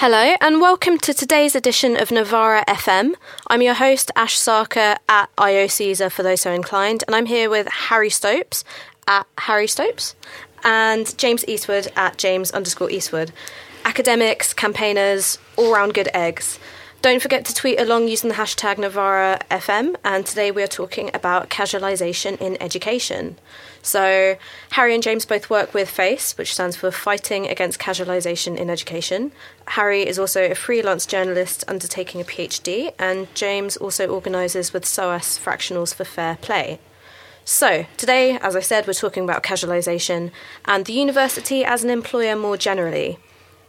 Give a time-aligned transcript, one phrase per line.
[0.00, 3.16] Hello, and welcome to today's edition of Novara FM.
[3.48, 7.68] I'm your host, Ash Sarkar at AyoCaesar, for those so inclined, and I'm here with
[7.68, 8.64] Harry Stopes
[9.06, 10.16] at Harry Stopes
[10.64, 13.30] and James Eastwood at James underscore Eastwood.
[13.84, 16.58] Academics, campaigners, all round good eggs.
[17.02, 21.10] Don't forget to tweet along using the hashtag Novara FM, and today we are talking
[21.14, 23.38] about casualisation in education.
[23.80, 24.36] So,
[24.72, 29.32] Harry and James both work with FACE, which stands for Fighting Against Casualisation in Education.
[29.68, 35.38] Harry is also a freelance journalist undertaking a PhD, and James also organises with SOAS
[35.38, 36.80] Fractionals for Fair Play.
[37.46, 40.32] So, today, as I said, we're talking about casualisation
[40.66, 43.18] and the university as an employer more generally.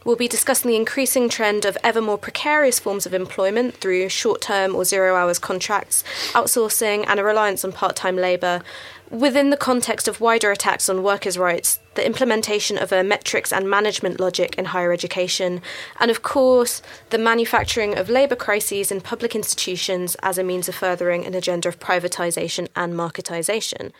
[0.04, 4.40] We'll be discussing the increasing trend of ever more precarious forms of employment through short
[4.40, 6.02] term or zero hours contracts,
[6.32, 8.62] outsourcing, and a reliance on part time labour.
[9.10, 13.68] Within the context of wider attacks on workers' rights, the implementation of a metrics and
[13.68, 15.60] management logic in higher education,
[16.00, 16.80] and of course,
[17.10, 21.68] the manufacturing of labour crises in public institutions as a means of furthering an agenda
[21.68, 23.92] of privatisation and marketisation.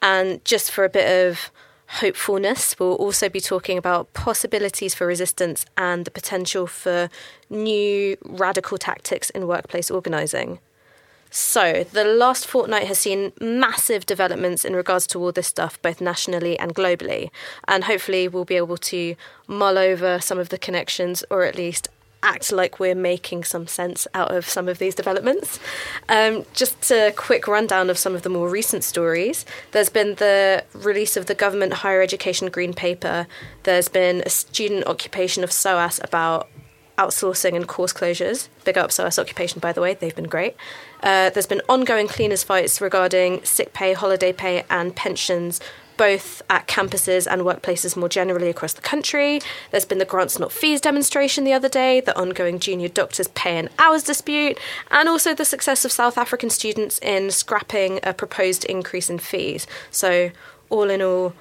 [0.00, 1.50] And just for a bit of
[1.88, 2.78] hopefulness.
[2.78, 7.08] We'll also be talking about possibilities for resistance and the potential for
[7.48, 10.58] new radical tactics in workplace organising.
[11.30, 16.00] So, the last fortnight has seen massive developments in regards to all this stuff, both
[16.00, 17.30] nationally and globally.
[17.66, 21.88] And hopefully, we'll be able to mull over some of the connections or at least
[22.22, 25.58] act like we're making some sense out of some of these developments.
[26.08, 29.44] Um, just a quick rundown of some of the more recent stories.
[29.72, 33.26] There's been the release of the Government Higher Education Green Paper.
[33.62, 36.48] There's been a student occupation of SOAS about
[36.98, 38.48] outsourcing and course closures.
[38.64, 40.56] Big up SOAS Occupation, by the way, they've been great.
[41.02, 45.60] Uh, there's been ongoing cleaners' fights regarding sick pay, holiday pay, and pensions
[45.96, 49.40] both at campuses and workplaces more generally across the country.
[49.70, 53.58] There's been the grants not fees demonstration the other day, the ongoing junior doctors pay
[53.58, 54.58] and hours dispute,
[54.90, 59.66] and also the success of South African students in scrapping a proposed increase in fees.
[59.90, 60.30] So,
[60.68, 61.34] all in all,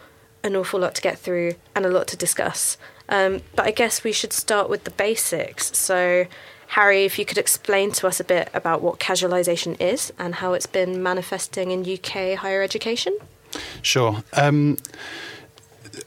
[0.44, 2.78] an awful lot to get through and a lot to discuss.
[3.10, 5.76] Um, but I guess we should start with the basics.
[5.78, 6.26] So,
[6.70, 10.54] Harry, if you could explain to us a bit about what casualisation is and how
[10.54, 13.18] it's been manifesting in UK higher education.
[13.82, 14.24] Sure.
[14.34, 14.78] Um,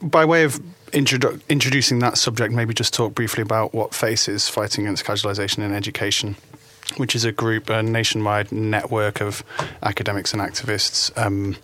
[0.01, 0.61] by way of
[0.91, 5.59] introdu- introducing that subject, maybe just talk briefly about what FACE is Fighting Against Casualisation
[5.59, 6.35] in Education,
[6.97, 9.43] which is a group, a nationwide network of
[9.83, 11.55] academics and activists um,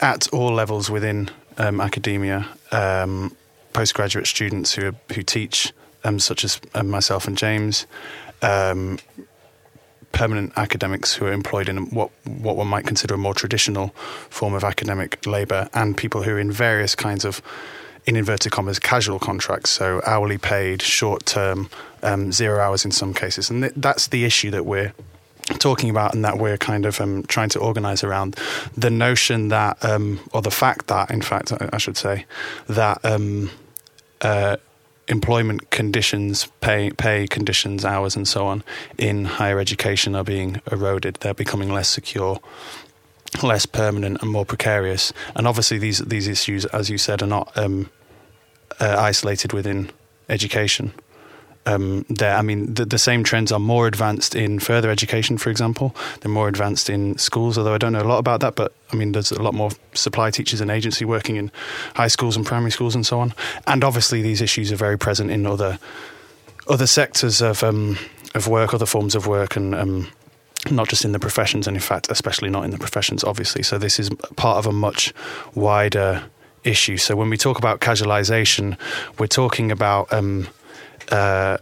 [0.00, 3.34] at all levels within um, academia, um,
[3.72, 5.72] postgraduate students who, who teach,
[6.04, 7.86] um, such as um, myself and James,
[8.42, 8.98] um,
[10.14, 13.88] permanent academics who are employed in what what one might consider a more traditional
[14.30, 17.42] form of academic labour, and people who are in various kinds of
[18.06, 21.68] in inverted commas casual contracts, so hourly paid, short term,
[22.02, 24.92] um, zero hours in some cases, and th- that's the issue that we're
[25.58, 28.38] talking about and that we're kind of um, trying to organize around.
[28.76, 32.26] The notion that um, or the fact that in fact I, I should say
[32.68, 33.50] that um,
[34.20, 34.56] uh,
[35.08, 38.62] employment conditions, pay pay conditions, hours, and so on
[38.98, 41.16] in higher education are being eroded.
[41.16, 42.40] They're becoming less secure,
[43.42, 45.12] less permanent, and more precarious.
[45.34, 47.90] And obviously, these these issues, as you said, are not um,
[48.80, 49.90] uh, isolated within
[50.28, 50.94] education
[51.66, 52.36] um, there.
[52.36, 55.94] I mean, the, the, same trends are more advanced in further education, for example.
[56.20, 58.54] They're more advanced in schools, although I don't know a lot about that.
[58.54, 61.50] But I mean, there's a lot more supply teachers and agency working in
[61.94, 63.34] high schools and primary schools and so on.
[63.66, 65.78] And obviously, these issues are very present in other
[66.68, 67.98] other sectors of um,
[68.34, 70.08] of work, other forms of work, and um,
[70.70, 73.62] not just in the professions, and in fact, especially not in the professions, obviously.
[73.62, 75.12] So this is part of a much
[75.54, 76.24] wider
[76.64, 76.96] issue.
[76.96, 78.76] So when we talk about casualization,
[79.18, 80.48] we're talking about um,
[81.10, 81.58] uh,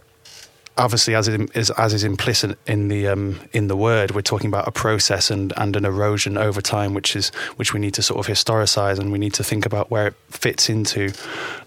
[0.77, 4.67] obviously, as is as is implicit in the um, in the word, we're talking about
[4.67, 8.19] a process and, and an erosion over time, which is which we need to sort
[8.19, 11.11] of historicize, and we need to think about where it fits into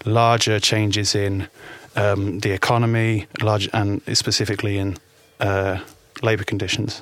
[0.05, 1.47] larger changes in
[1.95, 4.97] um, the economy, large and specifically in
[5.39, 5.79] uh,
[6.21, 7.01] labour conditions.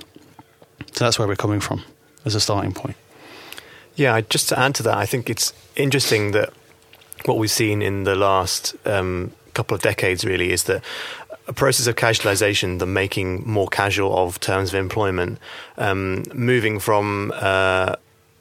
[0.93, 1.83] So that's where we're coming from
[2.23, 2.95] as a starting point.
[3.95, 6.51] Yeah, just to add to that, I think it's interesting that
[7.25, 10.83] what we've seen in the last um, couple of decades really is that
[11.47, 15.39] a process of casualization, the making more casual of terms of employment,
[15.77, 17.95] um, moving from uh,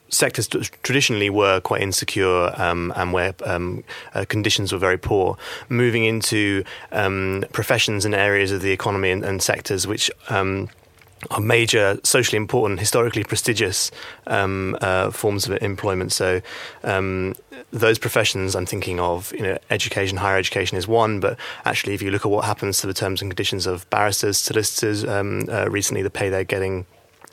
[0.08, 0.49] sectors
[0.82, 3.84] traditionally were quite insecure um, and where um,
[4.14, 5.37] uh, conditions were very poor,
[5.69, 10.69] moving into um, professions and areas of the economy and, and sectors which um,
[11.31, 13.91] are major, socially important, historically prestigious
[14.26, 16.12] um, uh, forms of employment.
[16.12, 16.41] So
[16.82, 17.35] um,
[17.71, 22.03] those professions I'm thinking of, you know, education, higher education is one, but actually, if
[22.03, 25.69] you look at what happens to the terms and conditions of barristers, solicitors, um, uh,
[25.69, 26.87] recently the pay they're getting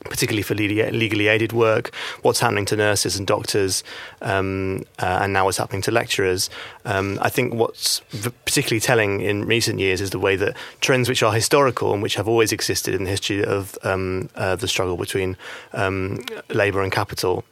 [0.06, 3.84] particularly for legally aided work, what's happening to nurses and doctors,
[4.22, 6.50] um, uh, and now what's happening to lecturers.
[6.86, 8.02] Um, I think what's
[8.46, 12.16] particularly telling in recent years is the way that trends which are historical and which
[12.16, 15.38] have always existed in the history of um, uh, the struggle between
[15.74, 17.44] um, labour and capital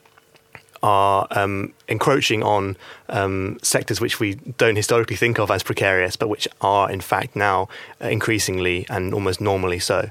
[0.82, 2.78] are um, encroaching on
[3.10, 7.36] um, sectors which we don't historically think of as precarious, but which are in fact
[7.36, 7.68] now
[8.00, 10.10] increasingly and almost normally so.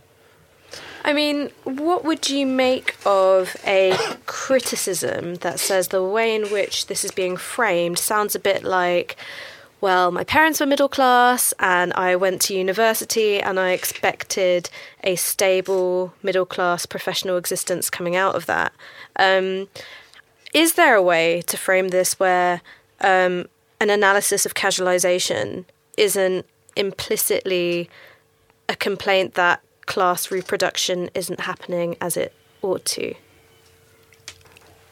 [1.04, 3.96] I mean, what would you make of a
[4.26, 9.16] criticism that says the way in which this is being framed sounds a bit like,
[9.80, 14.70] well, my parents were middle class and I went to university and I expected
[15.04, 18.72] a stable middle class professional existence coming out of that.
[19.16, 19.68] Um,
[20.52, 22.60] is there a way to frame this where
[23.00, 23.46] um,
[23.80, 25.64] an analysis of casualization
[25.96, 26.44] isn't
[26.74, 27.88] implicitly
[28.68, 32.32] a complaint that class reproduction isn't happening as it
[32.62, 33.14] ought to.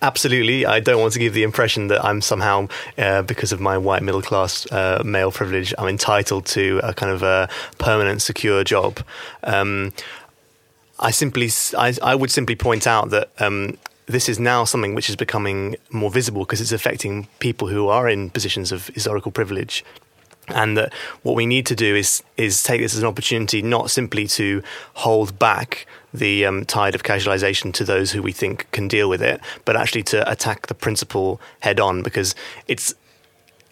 [0.02, 0.66] Absolutely.
[0.66, 4.02] I don't want to give the impression that I'm somehow, uh, because of my white
[4.02, 7.48] middle class uh, male privilege, I'm entitled to a kind of a
[7.78, 9.00] permanent, secure job.
[9.42, 9.92] Um,
[10.98, 15.08] I simply, I, I, would simply point out that um, this is now something which
[15.08, 19.84] is becoming more visible because it's affecting people who are in positions of historical privilege
[20.48, 23.90] and that what we need to do is is take this as an opportunity not
[23.90, 24.62] simply to
[24.94, 29.22] hold back the um, tide of casualisation to those who we think can deal with
[29.22, 32.34] it, but actually to attack the principle head on because
[32.68, 32.94] it's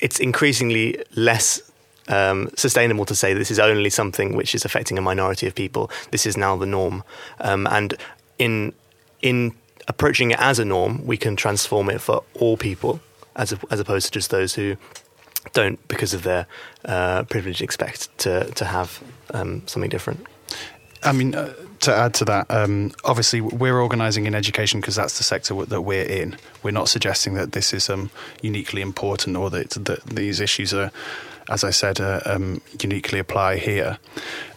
[0.01, 1.63] it's increasingly less
[2.09, 5.91] um, sustainable to say this is only something which is affecting a minority of people.
[6.11, 7.03] This is now the norm,
[7.41, 7.95] um, and
[8.39, 8.73] in
[9.23, 9.55] in
[9.89, 13.01] approaching it as a norm, we can transform it for all people,
[13.37, 14.77] as a, as opposed to just those who
[15.53, 16.47] don't, because of their
[16.85, 19.03] uh, privilege, expect to to have
[19.33, 20.27] um, something different.
[21.03, 25.19] I mean, uh, to add to that, um, obviously we're organising in education because that's
[25.19, 26.37] the sector that we're in.
[26.63, 28.11] We're not suggesting that this is um,
[28.41, 30.91] uniquely important or that, that, these issues are,
[31.51, 33.99] as I said, uh, um, uniquely apply here.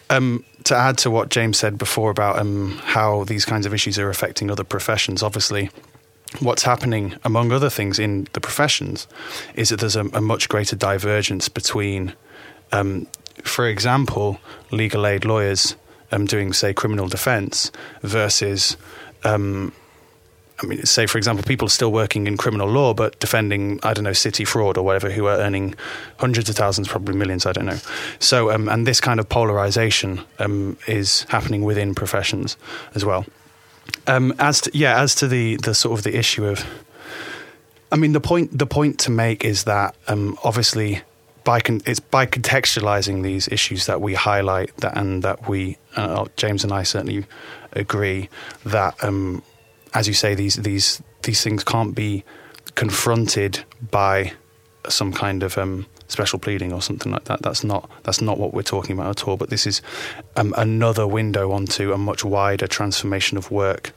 [0.09, 3.99] Um, to add to what James said before about um, how these kinds of issues
[3.99, 5.69] are affecting other professions, obviously
[6.39, 9.07] what's happening, among other things, in the professions
[9.55, 12.13] is that there's a, a much greater divergence between,
[12.71, 13.07] um,
[13.43, 14.39] for example,
[14.71, 15.75] legal aid lawyers
[16.11, 17.71] um, doing, say, criminal defence
[18.01, 18.77] versus.
[19.23, 19.73] Um,
[20.59, 24.05] I mean, say, for example, people still working in criminal law but defending, I don't
[24.05, 25.75] know, city fraud or whatever, who are earning
[26.19, 27.77] hundreds of thousands, probably millions, I don't know.
[28.17, 32.57] So, um, and this kind of polarization um, is happening within professions
[32.95, 33.27] as well.
[34.07, 36.65] Um, as to, yeah, as to the the sort of the issue of,
[37.91, 41.01] I mean, the point the point to make is that um, obviously
[41.47, 46.25] by con- it's by contextualizing these issues that we highlight that and that we uh,
[46.35, 47.25] James and I certainly
[47.71, 48.29] agree
[48.65, 49.41] that um,
[49.93, 52.25] as you say these these these things can't be
[52.75, 54.33] confronted by
[54.89, 57.41] some kind of um, special pleading or something like that.
[57.41, 59.37] That's not that's not what we're talking about at all.
[59.37, 59.81] But this is
[60.35, 63.91] um, another window onto a much wider transformation of work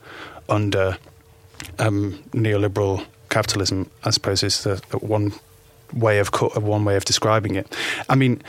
[0.49, 0.97] under
[1.79, 3.89] um, neoliberal capitalism.
[4.03, 5.33] I suppose is the, the one
[5.93, 7.75] way of one way of describing it.
[8.09, 8.41] I mean,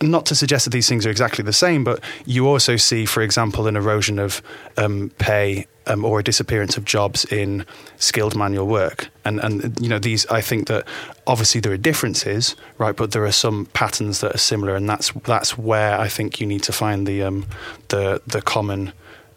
[0.00, 3.22] not to suggest that these things are exactly the same, but you also see, for
[3.22, 4.42] example, an erosion of
[4.76, 7.64] um, pay um, or a disappearance of jobs in
[7.96, 9.08] skilled manual work.
[9.24, 10.86] And, and, you know, these, I think that
[11.26, 12.94] obviously there are differences, right?
[12.94, 14.76] But there are some patterns that are similar.
[14.76, 17.46] And that's, that's where I think you need to find the, um,
[17.88, 18.92] the, the common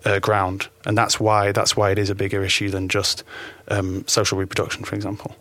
[0.06, 0.68] uh, ground.
[0.86, 3.24] And that's why, that's why it is a bigger issue than just
[3.70, 5.36] um, social reproduction, for example.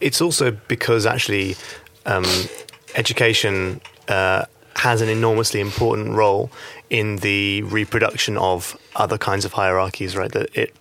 [0.00, 1.56] It's also because actually
[2.04, 2.24] um,
[2.94, 4.44] education uh,
[4.76, 6.50] has an enormously important role
[6.90, 10.30] in the reproduction of other kinds of hierarchies, right?
[10.32, 10.74] That it,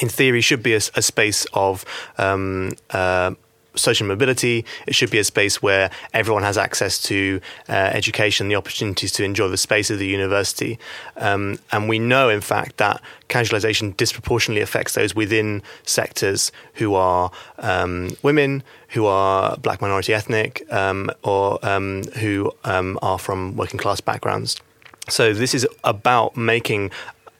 [0.00, 1.84] in theory, should be a, a space of
[2.18, 3.34] um, uh,
[3.74, 4.64] social mobility.
[4.86, 9.24] It should be a space where everyone has access to uh, education, the opportunities to
[9.24, 10.78] enjoy the space of the university.
[11.16, 17.30] Um, and we know, in fact, that casualisation disproportionately affects those within sectors who are
[17.58, 23.78] um, women, who are black minority ethnic, um, or um, who um, are from working
[23.78, 24.60] class backgrounds.
[25.08, 26.90] So this is about making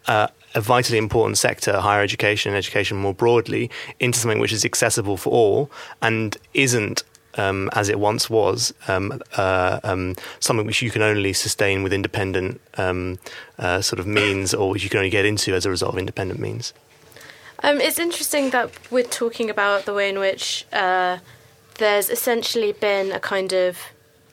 [0.06, 4.64] uh, a vitally important sector, higher education and education more broadly, into something which is
[4.64, 5.70] accessible for all
[6.02, 7.04] and isn't
[7.36, 11.92] um, as it once was, um, uh, um, something which you can only sustain with
[11.92, 13.18] independent um,
[13.58, 15.98] uh, sort of means, or which you can only get into as a result of
[15.98, 16.72] independent means.
[17.62, 21.18] Um, it's interesting that we're talking about the way in which uh,
[21.76, 23.78] there's essentially been a kind of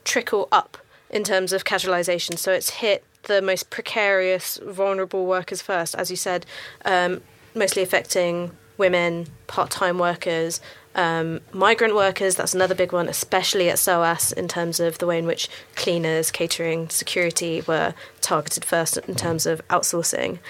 [0.04, 0.78] trickle up
[1.10, 2.38] in terms of casualisation.
[2.38, 6.46] So it's hit the most precarious, vulnerable workers first, as you said,
[6.84, 7.20] um,
[7.54, 10.60] mostly affecting women, part time workers,
[10.98, 15.18] um, migrant workers, that's another big one, especially at SOAS in terms of the way
[15.18, 20.40] in which cleaners, catering, security were targeted first in terms of outsourcing.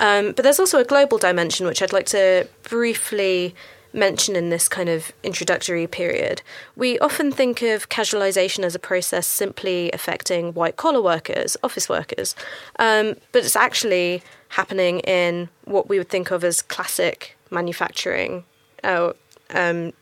[0.00, 3.54] Um, but there's also a global dimension, which I'd like to briefly
[3.92, 6.42] mention in this kind of introductory period.
[6.76, 12.34] We often think of casualisation as a process simply affecting white collar workers, office workers,
[12.78, 18.44] um, but it's actually happening in what we would think of as classic manufacturing.
[18.84, 19.12] Uh,
[19.54, 19.92] um,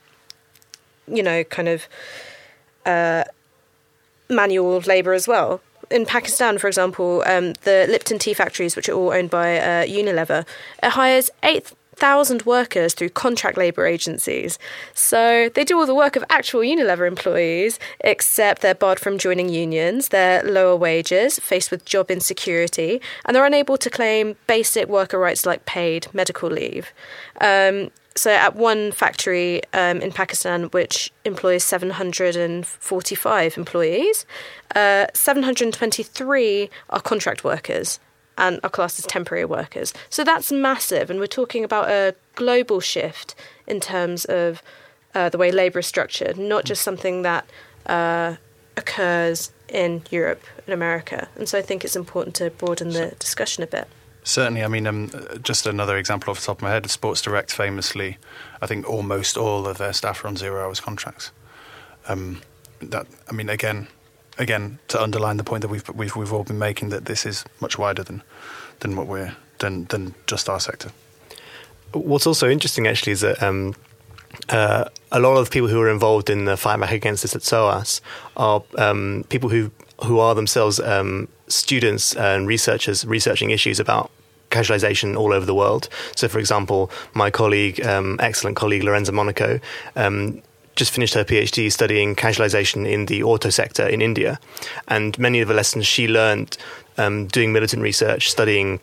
[1.09, 1.89] you know, kind of
[2.85, 3.25] uh,
[4.29, 5.61] manual labour as well.
[5.91, 9.85] In Pakistan, for example, um, the Lipton tea factories, which are all owned by uh,
[9.85, 10.45] Unilever,
[10.83, 11.77] it hires 8,000
[12.47, 14.59] workers through contract labour agencies.
[14.95, 19.49] So they do all the work of actual Unilever employees, except they're barred from joining
[19.49, 25.19] unions, they're lower wages, faced with job insecurity, and they're unable to claim basic worker
[25.19, 26.93] rights like paid medical leave.
[27.41, 34.25] Um, so at one factory um, in Pakistan, which employs 745 employees,
[34.75, 38.01] uh, 723 are contract workers
[38.39, 39.95] and are classed as temporary workers.
[40.11, 43.35] So that's massive, and we're talking about a global shift
[43.67, 44.63] in terms of
[45.15, 47.47] uh, the way labour is structured, not just something that
[47.87, 48.37] uh,
[48.77, 51.29] occurs in Europe and America.
[51.37, 53.89] And so I think it's important to broaden the discussion a bit.
[54.23, 55.11] Certainly, I mean, um,
[55.43, 56.91] just another example off the top of my head.
[56.91, 58.19] Sports Direct famously,
[58.61, 61.31] I think almost all of their staff are on zero hours contracts.
[62.09, 62.43] Um,
[62.81, 63.87] that I mean, again,
[64.39, 67.45] again to underline the point that we've we've we've all been making that this is
[67.61, 68.23] much wider than
[68.81, 70.91] than what we're than than just our sector.
[71.93, 73.43] What's also interesting actually is that.
[73.43, 73.75] Um,
[74.51, 77.43] uh, a lot of people who are involved in the fight back against this at
[77.43, 78.03] SOAS
[78.37, 79.71] are um, people who
[80.05, 84.11] who are themselves um, students and researchers researching issues about
[84.51, 85.89] casualization all over the world.
[86.15, 89.61] So, for example, my colleague, um, excellent colleague Lorenza Monaco,
[89.97, 90.43] um,
[90.77, 94.39] just finished her PhD studying casualization in the auto sector in India.
[94.89, 96.57] And many of the lessons she learned
[96.99, 98.81] um, doing militant research, studying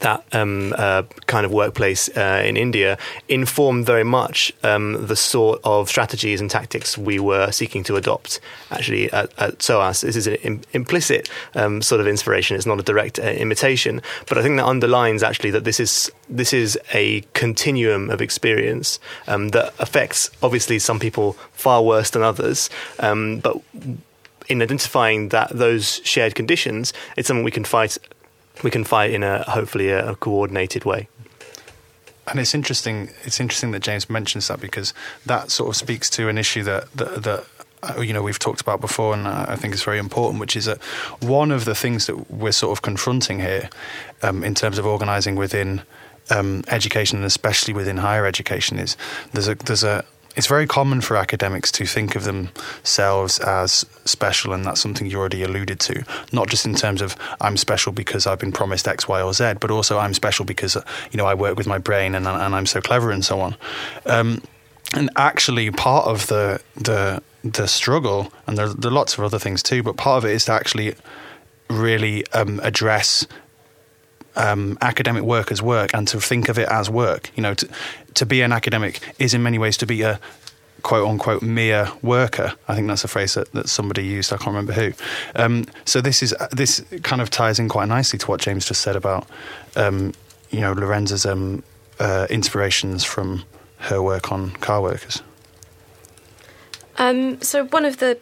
[0.00, 5.60] that um, uh, kind of workplace uh, in India informed very much um, the sort
[5.64, 8.40] of strategies and tactics we were seeking to adopt.
[8.70, 12.56] Actually, at, at SOAS, this is an Im- implicit um, sort of inspiration.
[12.56, 16.10] It's not a direct uh, imitation, but I think that underlines actually that this is
[16.28, 22.22] this is a continuum of experience um, that affects obviously some people far worse than
[22.22, 23.56] others, um, but
[24.48, 27.96] in identifying that those shared conditions, it's something we can fight
[28.62, 31.08] we can fight in a hopefully a, a coordinated way.
[32.26, 33.10] And it's interesting.
[33.24, 34.94] It's interesting that James mentions that because
[35.26, 37.44] that sort of speaks to an issue that that, that
[37.82, 40.66] uh, you know we've talked about before, and I think it's very important, which is
[40.66, 40.80] that
[41.20, 43.68] one of the things that we're sort of confronting here,
[44.22, 45.82] um, in terms of organising within
[46.30, 48.96] um, education and especially within higher education, is
[49.32, 50.04] there's a there's a
[50.36, 55.18] it's very common for academics to think of themselves as special, and that's something you
[55.18, 56.04] already alluded to.
[56.32, 59.54] Not just in terms of I'm special because I've been promised X, Y, or Z,
[59.60, 60.76] but also I'm special because
[61.10, 63.56] you know I work with my brain and, and I'm so clever and so on.
[64.06, 64.42] Um,
[64.94, 69.38] and actually, part of the the the struggle, and there, there, are lots of other
[69.38, 70.94] things too, but part of it is to actually
[71.68, 73.26] really um, address
[74.36, 77.30] um, academic work as work and to think of it as work.
[77.36, 77.68] You know, to,
[78.14, 80.20] to be an academic is in many ways to be a
[80.82, 82.54] quote unquote mere worker.
[82.68, 84.32] I think that's a phrase that, that somebody used.
[84.32, 84.92] I can't remember who.
[85.34, 88.80] Um, so this is this kind of ties in quite nicely to what James just
[88.80, 89.26] said about
[89.76, 90.12] um,
[90.50, 91.62] you know Lorenza's um,
[91.98, 93.44] uh, inspirations from
[93.78, 95.22] her work on car workers.
[96.98, 98.18] Um, so one of the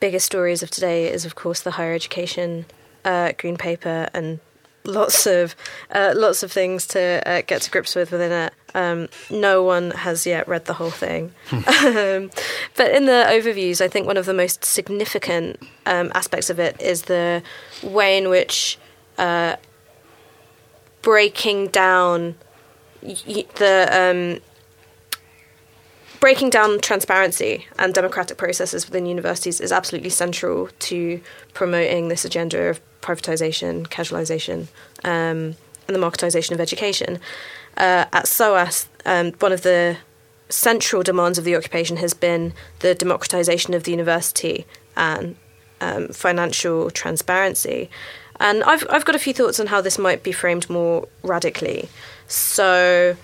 [0.00, 2.64] biggest stories of today is, of course, the higher education
[3.04, 4.40] uh, green paper and
[4.84, 5.54] lots of
[5.90, 8.52] uh, lots of things to uh, get to grips with within it.
[8.74, 12.30] Um, no one has yet read the whole thing, um,
[12.76, 16.80] but in the overviews, I think one of the most significant um, aspects of it
[16.80, 17.42] is the
[17.82, 18.78] way in which
[19.18, 19.56] uh,
[21.02, 22.36] breaking down
[23.02, 24.40] y- the um,
[26.20, 31.20] breaking down transparency and democratic processes within universities is absolutely central to
[31.52, 34.68] promoting this agenda of privatisation, casualisation,
[35.04, 35.56] um,
[35.86, 37.20] and the marketisation of education.
[37.76, 39.98] Uh, at SOAS, um, one of the
[40.48, 44.66] central demands of the occupation has been the democratization of the university
[44.96, 45.36] and
[45.80, 47.90] um, financial transparency.
[48.40, 51.88] And I've I've got a few thoughts on how this might be framed more radically.
[52.26, 53.16] So,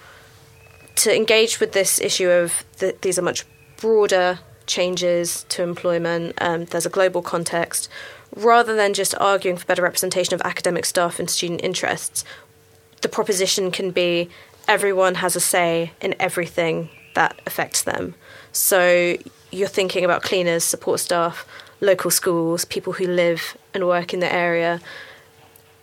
[0.97, 3.45] to engage with this issue of the, these are much
[3.79, 6.35] broader changes to employment.
[6.41, 7.89] Um, there's a global context.
[8.37, 12.25] Rather than just arguing for better representation of academic staff and student interests,
[13.01, 14.29] the proposition can be
[14.69, 18.15] everyone has a say in everything that affects them.
[18.53, 19.17] So
[19.51, 21.47] you're thinking about cleaners, support staff,
[21.81, 24.81] local schools, people who live and work in the area,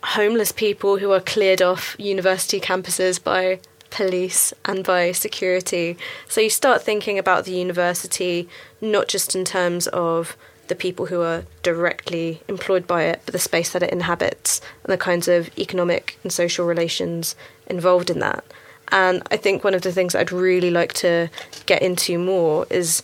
[0.04, 3.58] homeless people who are cleared off university campuses by
[3.90, 5.96] police and by security.
[6.28, 8.48] So you start thinking about the university
[8.80, 10.36] not just in terms of
[10.68, 14.92] the people who are directly employed by it, but the space that it inhabits and
[14.92, 18.44] the kinds of economic and social relations involved in that.
[18.88, 21.28] And I think one of the things I'd really like to
[21.66, 23.02] get into more is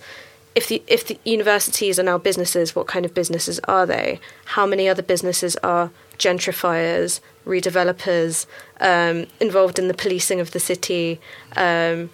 [0.54, 4.20] if the if the universities are now businesses, what kind of businesses are they?
[4.44, 8.46] How many other businesses are gentrifiers, redevelopers,
[8.80, 11.20] um, involved in the policing of the city,
[11.56, 12.11] um,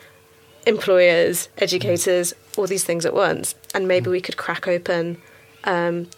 [0.66, 3.54] employers, educators, all these things at once?
[3.74, 5.20] And maybe we could crack open
[5.64, 6.08] um,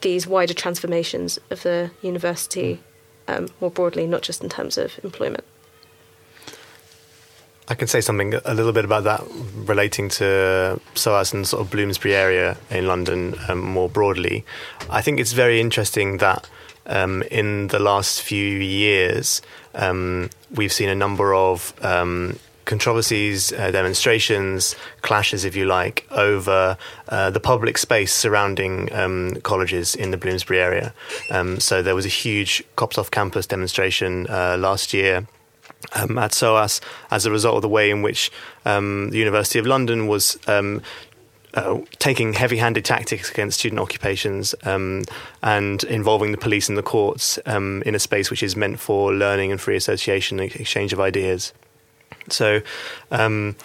[0.00, 2.80] these wider transformations of the university
[3.28, 5.44] um, more broadly, not just in terms of employment.
[7.68, 9.22] I can say something a little bit about that
[9.54, 14.44] relating to SOAS and sort of Bloomsbury area in London um, more broadly.
[14.90, 16.48] I think it's very interesting that
[16.90, 19.40] um, in the last few years
[19.74, 22.38] um, we've seen a number of um,
[22.70, 26.76] controversies, uh, demonstrations, clashes, if you like, over
[27.08, 30.94] uh, the public space surrounding um, colleges in the Bloomsbury area.
[31.30, 35.26] Um, so there was a huge Cops Off Campus demonstration uh, last year
[35.94, 36.80] um, at SOAS
[37.10, 38.30] as a result of the way in which
[38.64, 40.82] um, the University of London was um,
[41.54, 45.02] uh, taking heavy-handed tactics against student occupations um,
[45.42, 49.12] and involving the police and the courts um, in a space which is meant for
[49.12, 51.52] learning and free association and exchange of ideas.
[52.28, 52.60] So,
[53.10, 53.56] um,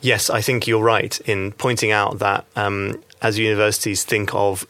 [0.00, 2.46] yes, I think you're right in pointing out that
[3.22, 4.66] as universities think of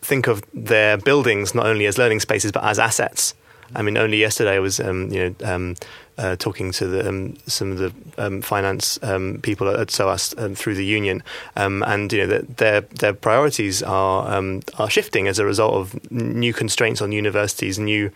[0.00, 3.34] think of their buildings not only as learning spaces but as assets
[3.74, 5.76] I mean, only yesterday I was, um, you know, um,
[6.16, 10.54] uh, talking to the, um, some of the um, finance um, people at SOAS um,
[10.54, 11.22] through the union,
[11.56, 14.42] and you know, their their priorities are
[14.78, 18.10] are shifting as a result of new constraints on universities, new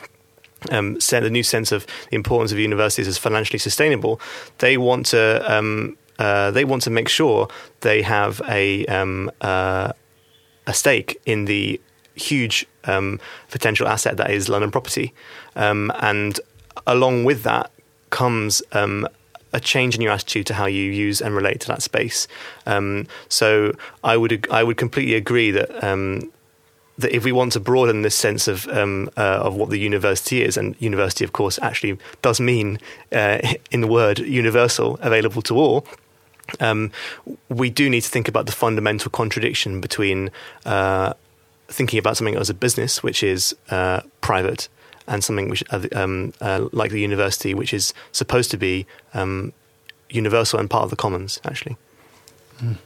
[0.70, 4.20] um, the new sense of the importance of universities as financially sustainable,
[4.58, 7.48] they want to uh, they want to make sure
[7.80, 9.92] they have a uh,
[10.66, 11.80] a stake in the
[12.18, 15.14] huge um, potential asset that is London property.
[15.57, 16.40] Um, and
[16.87, 17.70] along with that
[18.11, 19.09] comes um,
[19.52, 22.28] a change in your attitude to how you use and relate to that space.
[22.66, 26.31] Um, so I would I would completely agree that um,
[26.98, 30.42] that if we want to broaden this sense of um, uh, of what the university
[30.42, 32.78] is, and university, of course, actually does mean
[33.12, 33.38] uh,
[33.70, 35.87] in the word universal, available to all.
[36.61, 36.90] Um,
[37.50, 40.31] we do need to think about the fundamental contradiction between
[40.64, 41.12] uh,
[41.68, 44.68] thinking about something as a business, which is uh, private,
[45.07, 49.52] and something which, uh, um, uh, like the university, which is supposed to be um,
[50.11, 51.76] universal and part of the commons, actually.
[52.59, 52.76] Mm.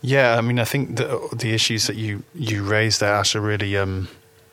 [0.00, 3.40] Yeah, I mean, I think the the issues that you you raised there, Ash, are
[3.40, 4.08] really, um,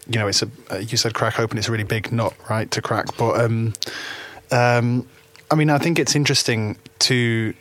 [0.08, 1.58] you know, it's a uh, you said crack open.
[1.58, 3.18] It's a really big nut, right, to crack.
[3.18, 3.74] But um,
[4.52, 5.08] um,
[5.50, 7.54] I mean, I think it's interesting to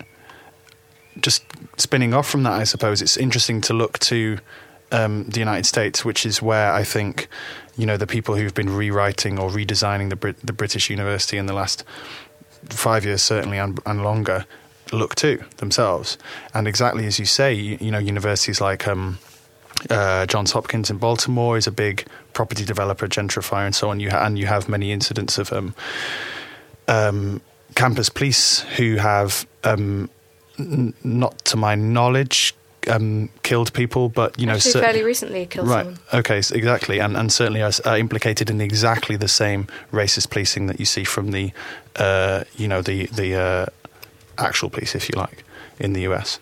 [1.21, 1.43] just
[1.77, 2.53] spinning off from that.
[2.53, 4.39] I suppose it's interesting to look to
[4.93, 7.29] um, the United States, which is where I think
[7.77, 11.47] you know the people who've been rewriting or redesigning the Brit- the British university in
[11.47, 11.85] the last
[12.69, 14.47] five years, certainly and, and, longer,
[14.93, 16.19] look to themselves.
[16.55, 19.19] And exactly as you say, you, you know, universities like um,
[19.89, 24.01] uh, Johns Hopkins in Baltimore is a big property developer, gentrifier, and so on.
[24.01, 25.75] You ha- and you have many incidents of um,
[26.89, 27.41] um,
[27.75, 30.11] campus police who have, um,
[30.59, 32.55] n- not to my knowledge,
[32.89, 35.85] um, killed people, but you know, Actually, fairly recently killed right.
[35.85, 35.99] someone.
[36.13, 40.67] Okay, so exactly, and and certainly are, are implicated in exactly the same racist policing
[40.67, 41.53] that you see from the,
[41.97, 43.67] uh, you know, the the uh,
[44.39, 45.45] actual police, if you like,
[45.79, 46.39] in the US.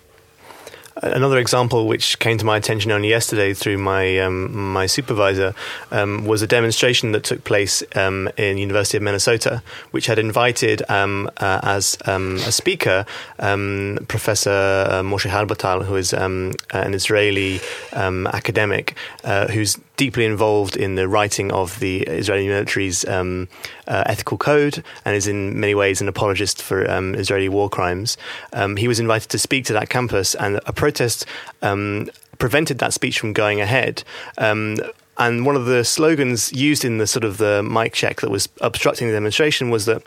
[1.01, 5.53] Another example, which came to my attention only yesterday through my um, my supervisor,
[5.91, 10.81] um, was a demonstration that took place um, in University of Minnesota, which had invited
[10.89, 13.05] um, uh, as um, a speaker
[13.39, 14.49] um, Professor
[14.89, 17.61] uh, Moshe Halbertal, who is an Israeli
[17.93, 23.49] academic uh, who's deeply involved in the writing of the Israeli military's um,
[23.85, 28.15] uh, ethical code and is in many ways an apologist for um, Israeli war crimes.
[28.53, 31.25] Um, he was invited to speak to that campus, and a protest
[31.61, 34.05] um, prevented that speech from going ahead.
[34.37, 34.77] Um,
[35.17, 38.47] and one of the slogans used in the sort of the mic check that was
[38.61, 40.01] obstructing the demonstration was that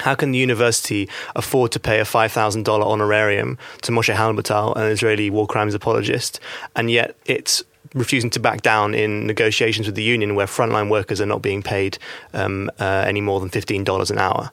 [0.00, 5.30] how can the university afford to pay a $5,000 honorarium to Moshe Halbertal, an Israeli
[5.30, 6.40] war crimes apologist,
[6.76, 11.20] and yet it's refusing to back down in negotiations with the union where frontline workers
[11.20, 11.98] are not being paid
[12.34, 14.50] um, uh, any more than $15 an hour?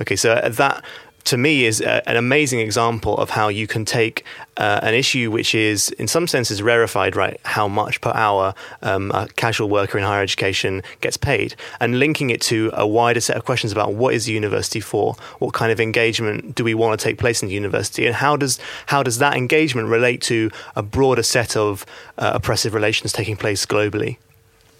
[0.00, 0.84] Okay, so that
[1.26, 4.24] to me is a, an amazing example of how you can take
[4.56, 7.38] uh, an issue which is in some senses rarefied, right?
[7.44, 12.30] How much per hour um, a casual worker in higher education gets paid, and linking
[12.30, 15.72] it to a wider set of questions about what is the university for, what kind
[15.72, 19.02] of engagement do we want to take place in the university, and how does how
[19.02, 21.84] does that engagement relate to a broader set of
[22.18, 24.16] uh, oppressive relations taking place globally?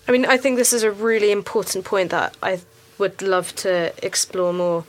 [0.09, 2.61] I mean, I think this is a really important point that I
[2.99, 4.85] would love to explore more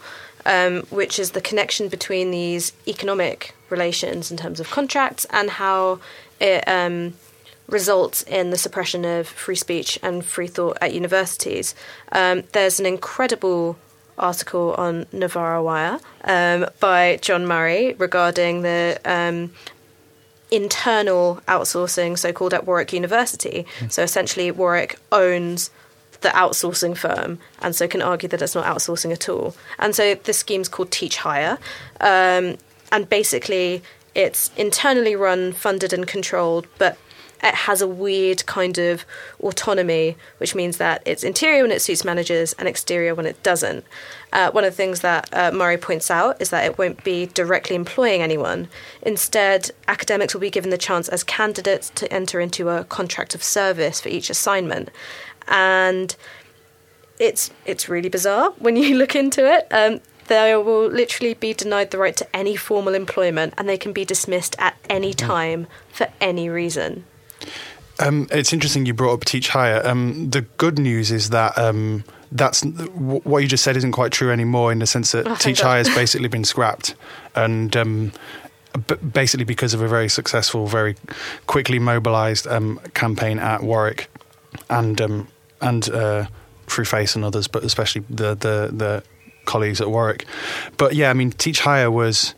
[0.47, 5.99] um, which is the connection between these economic relations in terms of contracts and how
[6.39, 7.13] it um,
[7.67, 11.75] results in the suppression of free speech and free thought at universities.
[12.11, 13.77] Um, there's an incredible
[14.17, 19.51] article on Novara Wire um, by John Murray regarding the um,
[20.49, 23.65] internal outsourcing, so called at Warwick University.
[23.79, 23.91] Mm.
[23.91, 25.69] So essentially, Warwick owns
[26.21, 29.55] the outsourcing firm, and so can argue that it's not outsourcing at all.
[29.79, 31.57] And so this scheme's called Teach Higher,
[32.01, 32.57] um,
[32.91, 33.83] and basically
[34.15, 36.97] it's internally run, funded, and controlled, but
[37.43, 39.05] it has a weird kind of
[39.39, 43.85] autonomy, which means that it's interior when it suits managers and exterior when it doesn't.
[44.33, 47.27] Uh, one of the things that uh, Murray points out is that it won't be
[47.27, 48.67] directly employing anyone.
[49.01, 53.43] Instead, academics will be given the chance as candidates to enter into a contract of
[53.43, 54.89] service for each assignment
[55.47, 56.15] and
[57.19, 59.67] it's it's really bizarre when you look into it.
[59.71, 63.93] Um, they will literally be denied the right to any formal employment, and they can
[63.93, 65.17] be dismissed at any mm.
[65.17, 67.05] time for any reason.
[67.99, 69.81] Um, it's interesting you brought up Teach Higher.
[69.85, 74.31] Um, the good news is that um, that's what you just said isn't quite true
[74.31, 76.95] anymore in the sense that oh, Teach Higher has basically been scrapped,
[77.35, 78.11] and um,
[79.13, 80.95] basically because of a very successful, very
[81.47, 84.09] quickly mobilised um, campaign at Warwick,
[84.69, 85.27] and um,
[85.61, 86.27] and uh,
[86.67, 89.03] through Face and others, but especially the, the, the
[89.45, 90.25] colleagues at Warwick.
[90.77, 92.35] But yeah, I mean, Teach Higher was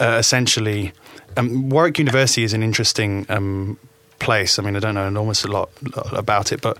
[0.00, 0.92] uh, essentially
[1.36, 3.78] um, Warwick University is an interesting um,
[4.22, 4.58] place.
[4.58, 5.70] I mean, I don't know enormous a lot
[6.12, 6.78] about it, but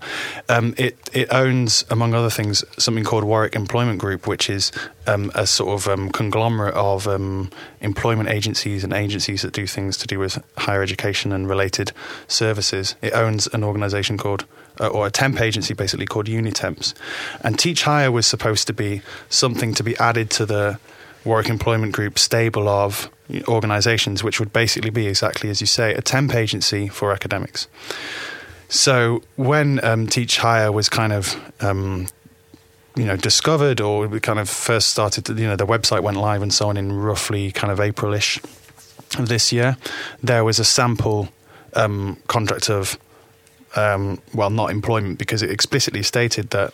[0.49, 4.71] um, it it owns, among other things, something called Warwick Employment Group, which is
[5.05, 7.51] um, a sort of um, conglomerate of um,
[7.81, 11.91] employment agencies and agencies that do things to do with higher education and related
[12.27, 12.95] services.
[13.01, 14.45] It owns an organisation called
[14.79, 16.93] uh, or a temp agency basically called Unitemps.
[17.41, 20.79] And Teach Higher was supposed to be something to be added to the
[21.25, 23.09] Warwick Employment Group stable of
[23.47, 27.67] organisations, which would basically be exactly as you say, a temp agency for academics.
[28.69, 32.07] So when um, Teach Higher was kind of um,
[32.95, 36.17] you know discovered, or we kind of first started, to, you know, the website went
[36.17, 38.43] live and so on in roughly kind of Aprilish
[39.19, 39.77] of this year,
[40.23, 41.29] there was a sample
[41.75, 42.97] um, contract of
[43.75, 46.73] um, well, not employment, because it explicitly stated that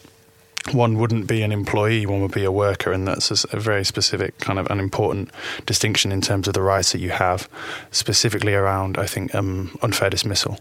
[0.73, 4.38] one wouldn't be an employee, one would be a worker, and that's a, very specific
[4.39, 5.29] kind of an important
[5.65, 7.49] distinction in terms of the rights that you have,
[7.91, 10.60] specifically around, I think, um, unfair dismissal.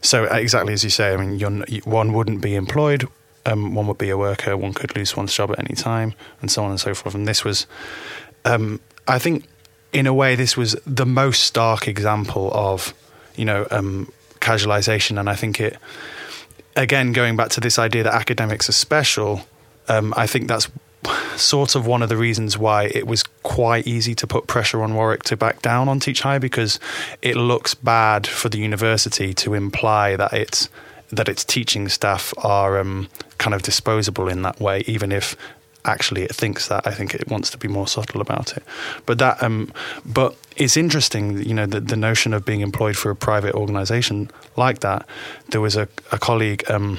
[0.00, 3.08] So uh, exactly as you say, I mean, one wouldn't be employed,
[3.46, 6.50] um, one would be a worker, one could lose one's job at any time, and
[6.50, 7.14] so on and so forth.
[7.14, 7.66] And this was,
[8.44, 9.46] um, I think,
[9.92, 12.94] in a way, this was the most stark example of,
[13.36, 15.20] you know, um, casualization.
[15.20, 15.76] And I think it,
[16.76, 19.46] again, going back to this idea that academics are special,
[19.88, 20.68] um, I think that's
[21.36, 24.94] sort of one of the reasons why it was quite easy to put pressure on
[24.94, 26.80] Warwick to back down on Teach High because
[27.20, 30.68] it looks bad for the university to imply that it's
[31.10, 33.08] that its teaching staff are um,
[33.38, 35.36] kind of disposable in that way, even if
[35.84, 36.86] actually it thinks that.
[36.86, 38.62] I think it wants to be more subtle about it.
[39.06, 39.72] But that, um,
[40.04, 44.30] but it's interesting, you know, the, the notion of being employed for a private organisation
[44.56, 45.06] like that.
[45.50, 46.98] There was a, a colleague um,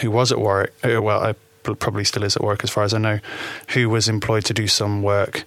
[0.00, 0.72] who was at Warwick.
[0.84, 3.20] Uh, well, I probably still is at Warwick, as far as I know,
[3.68, 5.44] who was employed to do some work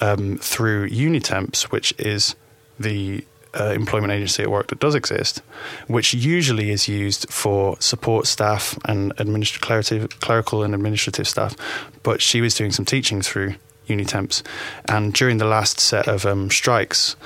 [0.00, 2.34] um, through Unitemps, which is
[2.78, 3.24] the
[3.58, 5.42] uh, employment agency at work that does exist,
[5.86, 11.56] which usually is used for support staff and administrative, clerical and administrative staff.
[12.02, 13.54] But she was doing some teaching through
[13.88, 14.42] Unitemps,
[14.86, 17.16] and during the last set of um, strikes,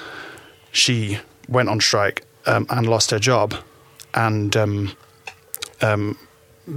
[0.70, 3.54] she went on strike um, and lost her job,
[4.14, 4.92] and um,
[5.80, 6.16] um,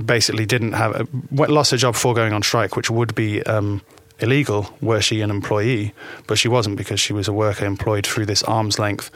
[0.05, 3.81] basically didn't have a, lost her job for going on strike, which would be um,
[4.19, 5.93] illegal were she an employee,
[6.27, 9.11] but she wasn't because she was a worker employed through this arm's length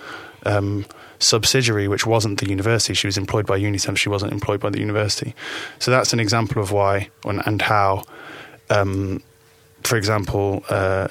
[0.46, 0.86] um,
[1.20, 2.94] subsidiary, which wasn't the university.
[2.94, 3.98] She was employed by Unitemp.
[3.98, 5.36] She wasn't employed by the university.
[5.80, 8.04] So that's an example of why and, and how,
[8.70, 9.22] um,
[9.84, 11.10] for example, uh,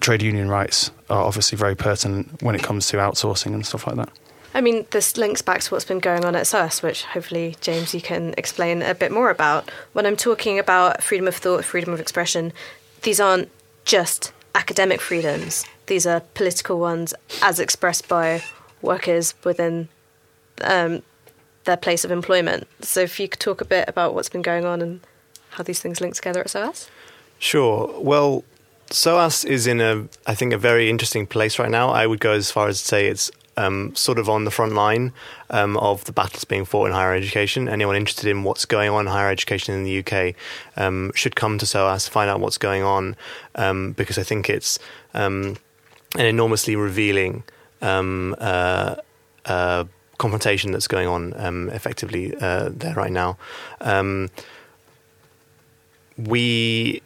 [0.00, 3.96] trade union rights are obviously very pertinent when it comes to outsourcing and stuff like
[3.96, 4.10] that.
[4.54, 7.92] I mean, this links back to what's been going on at SOAS, which hopefully, James,
[7.92, 9.70] you can explain a bit more about.
[9.92, 12.54] When I'm talking about freedom of thought, freedom of expression,
[13.06, 13.48] these aren't
[13.84, 18.42] just academic freedoms, these are political ones as expressed by
[18.82, 19.88] workers within
[20.62, 21.02] um,
[21.64, 22.66] their place of employment.
[22.80, 25.00] So, if you could talk a bit about what's been going on and
[25.50, 26.90] how these things link together at SOAS?
[27.38, 27.94] Sure.
[28.00, 28.42] Well,
[28.90, 31.90] SOAS is in a, I think, a very interesting place right now.
[31.90, 34.74] I would go as far as to say it's um, sort of on the front
[34.74, 35.12] line
[35.50, 37.68] um, of the battles being fought in higher education.
[37.68, 40.34] Anyone interested in what's going on in higher education in the UK
[40.76, 43.16] um, should come to SOAS, find out what's going on,
[43.54, 44.78] um, because I think it's
[45.14, 45.56] um,
[46.16, 47.44] an enormously revealing
[47.82, 48.96] um, uh,
[49.46, 49.84] uh,
[50.18, 51.32] confrontation that's going on
[51.70, 53.36] effectively uh, there right now.
[56.16, 57.02] we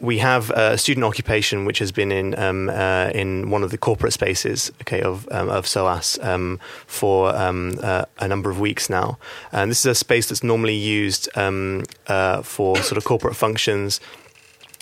[0.00, 3.78] we have a student occupation which has been in um, uh, in one of the
[3.78, 8.88] corporate spaces okay of um, of SOAS um, for um, uh, a number of weeks
[8.88, 9.18] now.
[9.52, 14.00] And this is a space that's normally used um, uh, for sort of corporate functions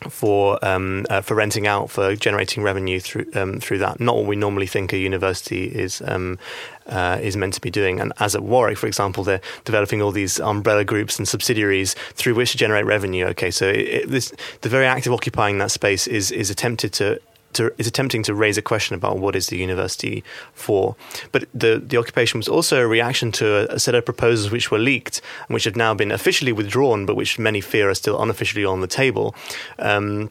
[0.08, 3.98] for um, uh, for renting out for generating revenue through um, through that.
[4.00, 6.38] Not what we normally think a university is um,
[6.86, 8.00] uh, is meant to be doing.
[8.00, 12.34] And as at Warwick, for example, they're developing all these umbrella groups and subsidiaries through
[12.34, 13.26] which to generate revenue.
[13.26, 16.92] Okay, so it, it, this, the very act of occupying that space is is attempted
[16.94, 17.20] to
[17.54, 20.22] to, is attempting to raise a question about what is the university
[20.54, 20.96] for.
[21.32, 24.70] But the, the occupation was also a reaction to a, a, set of proposals which
[24.70, 28.20] were leaked and which have now been officially withdrawn, but which many fear are still
[28.20, 29.34] unofficially on the table,
[29.78, 30.30] um,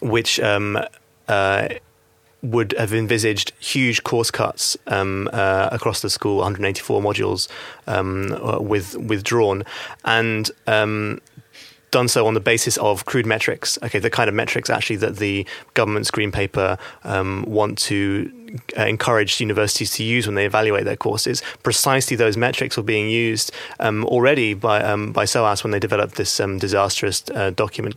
[0.00, 0.78] which um,
[1.28, 1.68] uh,
[2.42, 7.48] would have envisaged huge course cuts um, uh, across the school, 184 modules
[7.86, 9.64] um, uh, with withdrawn,
[10.04, 11.20] and um,
[11.92, 13.78] done so on the basis of crude metrics.
[13.84, 18.32] Okay, the kind of metrics actually that the government's green paper um, want to
[18.76, 21.42] uh, encourage universities to use when they evaluate their courses.
[21.62, 26.16] Precisely those metrics were being used um, already by um, by SOAS when they developed
[26.16, 27.94] this um, disastrous uh, document.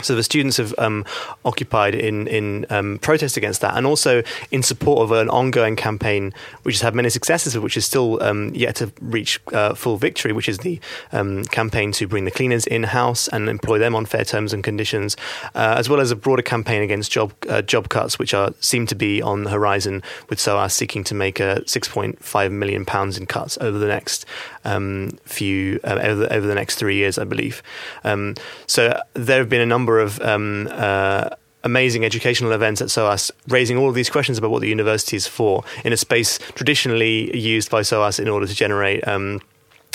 [0.00, 1.04] So the students have um,
[1.44, 6.32] occupied in in um, protest against that, and also in support of an ongoing campaign
[6.62, 10.32] which has had many successes, which is still um, yet to reach uh, full victory,
[10.32, 10.80] which is the
[11.12, 14.64] um, campaign to bring the cleaners in house and employ them on fair terms and
[14.64, 15.16] conditions,
[15.54, 18.86] uh, as well as a broader campaign against job uh, job cuts, which are seem
[18.86, 23.26] to be on the horizon, with SOAS seeking to make a 6.5 million pounds in
[23.26, 24.24] cuts over the next
[24.64, 27.62] um, few uh, over, the, over the next three years, I believe.
[28.04, 28.34] Um,
[28.66, 31.30] so there have been a number of um, uh,
[31.64, 35.26] amazing educational events at SOAS, raising all of these questions about what the university is
[35.26, 39.06] for in a space traditionally used by SOAS in order to generate.
[39.06, 39.40] Um,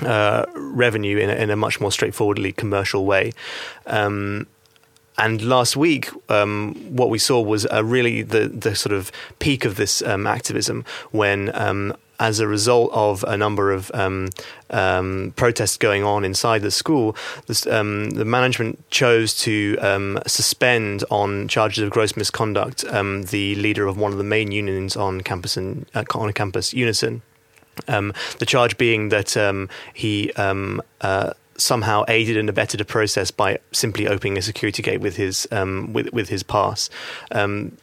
[0.04, 3.34] uh, revenue in a, in a, much more straightforwardly commercial way.
[3.88, 4.46] Um,
[5.18, 9.66] and last week, um, what we saw was uh, really the the sort of peak
[9.66, 14.30] of this um, activism when um, as a result of a number of um,
[14.70, 17.16] um, protests going on inside the school,
[17.48, 23.56] this, um, the management chose to um, suspend on charges of gross misconduct um, the
[23.56, 27.22] leader of one of the main unions on campus, in, uh, on campus, Unison.
[27.86, 29.36] The charge being that
[29.94, 35.16] he uh, somehow aided and abetted a process by simply opening a security gate with
[35.16, 36.90] his um, with with his pass.
[37.32, 37.78] Um,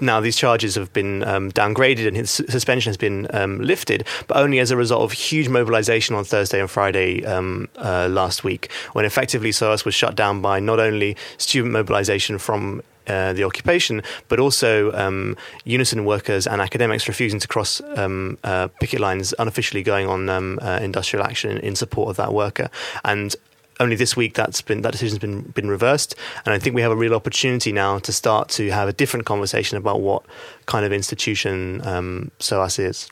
[0.00, 4.36] now these charges have been um, downgraded and his suspension has been um, lifted, but
[4.36, 8.70] only as a result of huge mobilization on Thursday and Friday um, uh, last week,
[8.92, 14.02] when effectively SOAS was shut down by not only student mobilization from uh, the occupation,
[14.28, 19.82] but also um, unison workers and academics refusing to cross um, uh, picket lines, unofficially
[19.82, 22.70] going on um, uh, industrial action in support of that worker.
[23.04, 23.34] And
[23.80, 26.14] only this week that's been that decision's been been reversed,
[26.44, 29.26] and I think we have a real opportunity now to start to have a different
[29.26, 30.22] conversation about what
[30.66, 33.08] kind of institution um, SOAS is.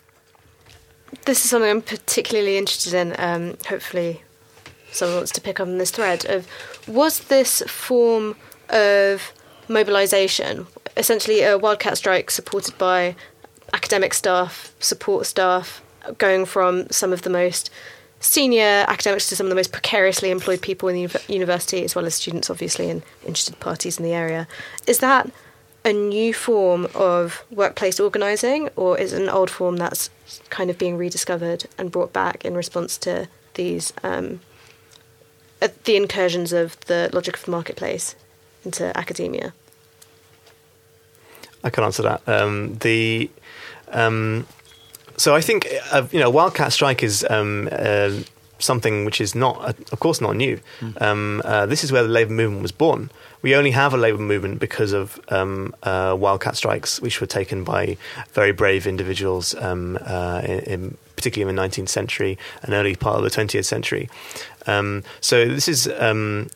[1.24, 3.16] This is something I'm particularly interested in.
[3.18, 4.22] Um, hopefully,
[4.92, 6.46] someone wants to pick up on this thread of
[6.86, 8.36] was this form
[8.68, 9.32] of
[9.68, 10.66] mobilisation
[10.98, 13.14] essentially a wildcat strike supported by
[13.72, 15.82] academic staff, support staff,
[16.18, 17.70] going from some of the most
[18.20, 22.06] senior academics to some of the most precariously employed people in the university, as well
[22.06, 24.48] as students, obviously, and interested parties in the area.
[24.86, 25.30] Is that
[25.84, 30.10] a new form of workplace organising, or is it an old form that's
[30.50, 34.40] kind of being rediscovered and brought back in response to these um,
[35.62, 38.16] uh, the incursions of the logic of the marketplace
[38.64, 39.52] into academia?
[41.64, 42.22] I can answer that.
[42.28, 43.30] Um, the
[43.88, 44.46] um,
[45.18, 48.10] so I think uh, you know wildcat strike is um, uh,
[48.58, 50.60] something which is not, uh, of course, not new.
[50.80, 51.40] Mm.
[51.44, 53.10] Uh, this is where the labour movement was born.
[53.42, 57.62] We only have a labour movement because of um, uh, wildcat strikes, which were taken
[57.62, 57.96] by
[58.32, 63.22] very brave individuals, um, in, in, particularly in the 19th century and early part of
[63.22, 64.08] the 20th century.
[64.66, 66.48] Um, so this is um,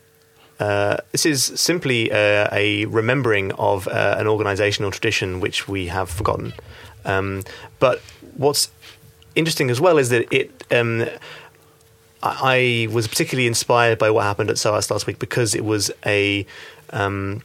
[0.62, 6.08] uh, this is simply uh, a remembering of uh, an organizational tradition which we have
[6.08, 6.52] forgotten.
[7.04, 7.42] Um,
[7.80, 8.00] but
[8.36, 8.70] what's
[9.34, 10.64] interesting as well is that it.
[10.70, 11.06] Um,
[12.24, 16.46] I, was particularly inspired by what happened at SOAS last week because it was a.
[16.90, 17.42] Um,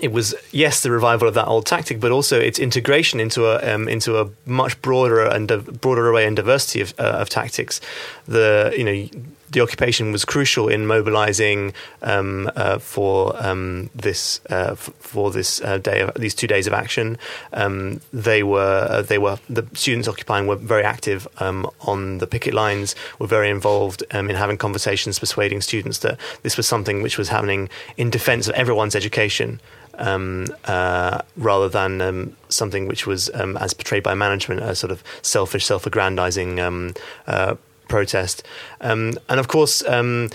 [0.00, 3.74] it was yes the revival of that old tactic, but also its integration into a
[3.74, 5.48] um, into a much broader and
[5.80, 7.80] broader array and diversity of, uh, of tactics.
[8.26, 9.08] The you know
[9.50, 15.60] the occupation was crucial in mobilizing um, uh, for um, this uh, f- for this
[15.62, 17.18] uh, day of, these two days of action.
[17.52, 22.26] Um, they were uh, they were the students occupying were very active um, on the
[22.26, 22.94] picket lines.
[23.18, 27.28] Were very involved um, in having conversations, persuading students that this was something which was
[27.28, 29.60] happening in defense of everyone's education.
[30.00, 34.92] Um, uh, rather than um, something which was, um, as portrayed by management, a sort
[34.92, 36.94] of selfish, self-aggrandizing um,
[37.26, 37.56] uh,
[37.88, 38.42] protest.
[38.80, 40.30] Um, and of course, um,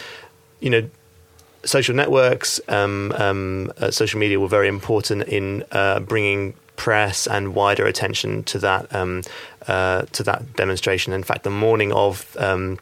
[0.60, 0.90] you know,
[1.66, 7.54] social networks, um, um, uh, social media were very important in uh, bringing press and
[7.56, 9.22] wider attention to that um,
[9.68, 11.14] uh, to that demonstration.
[11.14, 12.80] In fact, the morning of um,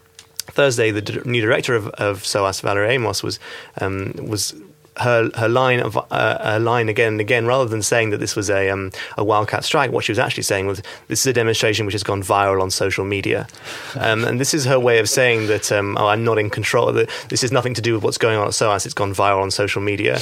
[0.48, 3.40] Thursday, the d- new director of, of SOAS, Valerie Amos, was
[3.80, 4.56] um, was
[4.98, 8.36] her her line of uh, her line again and again, rather than saying that this
[8.36, 11.34] was a um, a wildcat strike, what she was actually saying was this is a
[11.34, 13.48] demonstration which has gone viral on social media,
[13.96, 16.92] um, and this is her way of saying that um, oh, I'm not in control.
[16.92, 18.86] That this is nothing to do with what's going on at SOAS.
[18.86, 20.20] It's gone viral on social media.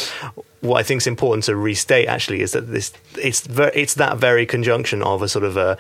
[0.62, 4.18] What I think is important to restate actually is that this it's ver- it's that
[4.18, 5.78] very conjunction of a sort of a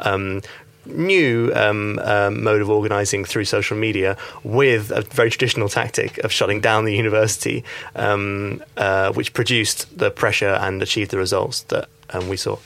[0.00, 0.42] um,
[0.86, 6.32] new um, um, mode of organising through social media with a very traditional tactic of
[6.32, 7.64] shutting down the university,
[7.94, 12.58] um, uh, which produced the pressure and achieved the results that um, we saw.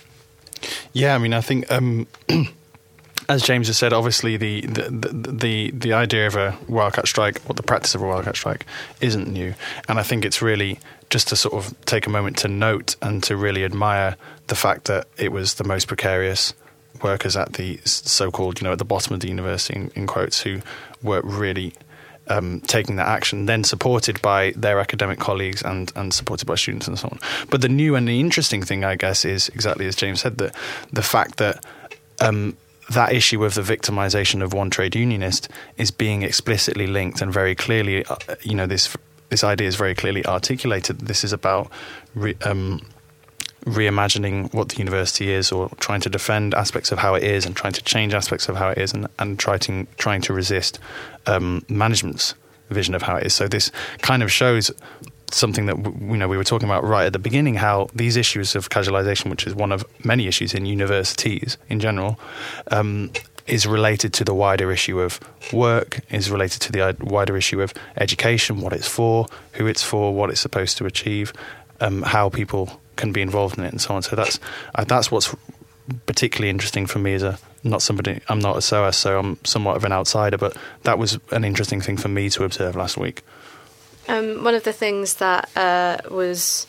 [0.93, 1.71] Yeah, I mean, I think.
[1.71, 2.07] Um,
[3.29, 7.55] as James has said, obviously the, the, the the idea of a wildcat strike or
[7.55, 8.65] the practice of a wildcat strike
[9.01, 9.55] isn't new,
[9.89, 10.79] and I think it's really
[11.11, 14.17] just to sort of take a moment to note and to really admire
[14.49, 16.55] the fact that it was the most precarious
[17.03, 20.41] workers at the so-called, you know, at the bottom of the university, in, in quotes,
[20.41, 20.61] who
[21.03, 21.75] were really
[22.29, 26.89] um, taking that action, then supported by their academic colleagues and, and supported by students
[26.89, 27.19] and so on.
[27.51, 30.55] But the new and the interesting thing, I guess, is exactly as James said that
[30.93, 31.65] the fact that
[32.21, 32.57] um,
[32.91, 37.55] that issue of the victimization of one trade unionist is being explicitly linked and very
[37.55, 38.97] clearly, uh, you know, this
[39.29, 41.01] this idea is very clearly articulated.
[41.01, 41.71] This is about.
[42.15, 42.81] Re, um,
[43.67, 47.57] reimagining what the university is or trying to defend aspects of how it is and
[47.57, 50.79] trying to change aspects of how it is and, and trying, to, trying to resist
[51.27, 52.35] um, management's
[52.71, 53.35] vision of how it is.
[53.35, 54.71] So this kind of shows
[55.33, 58.55] something that you know we were talking about right at the beginning how these issues
[58.55, 62.19] of casualization which is one of many issues in universities in general
[62.71, 63.11] um,
[63.49, 65.19] is related to the wider issue of
[65.53, 70.15] work is related to the wider issue of education what it's for who it's for
[70.15, 71.33] what it's supposed to achieve
[71.81, 74.03] um, how people can be involved in it and so on.
[74.03, 74.41] So that's
[74.75, 75.35] uh, that's what's
[76.07, 79.77] particularly interesting for me as a not somebody I'm not a SOAS, so I'm somewhat
[79.77, 83.23] of an outsider, but that was an interesting thing for me to observe last week.
[84.09, 86.67] Um, one of the things that uh, was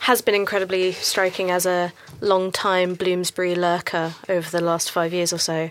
[0.00, 5.32] has been incredibly striking as a long time Bloomsbury lurker over the last five years
[5.32, 5.70] or so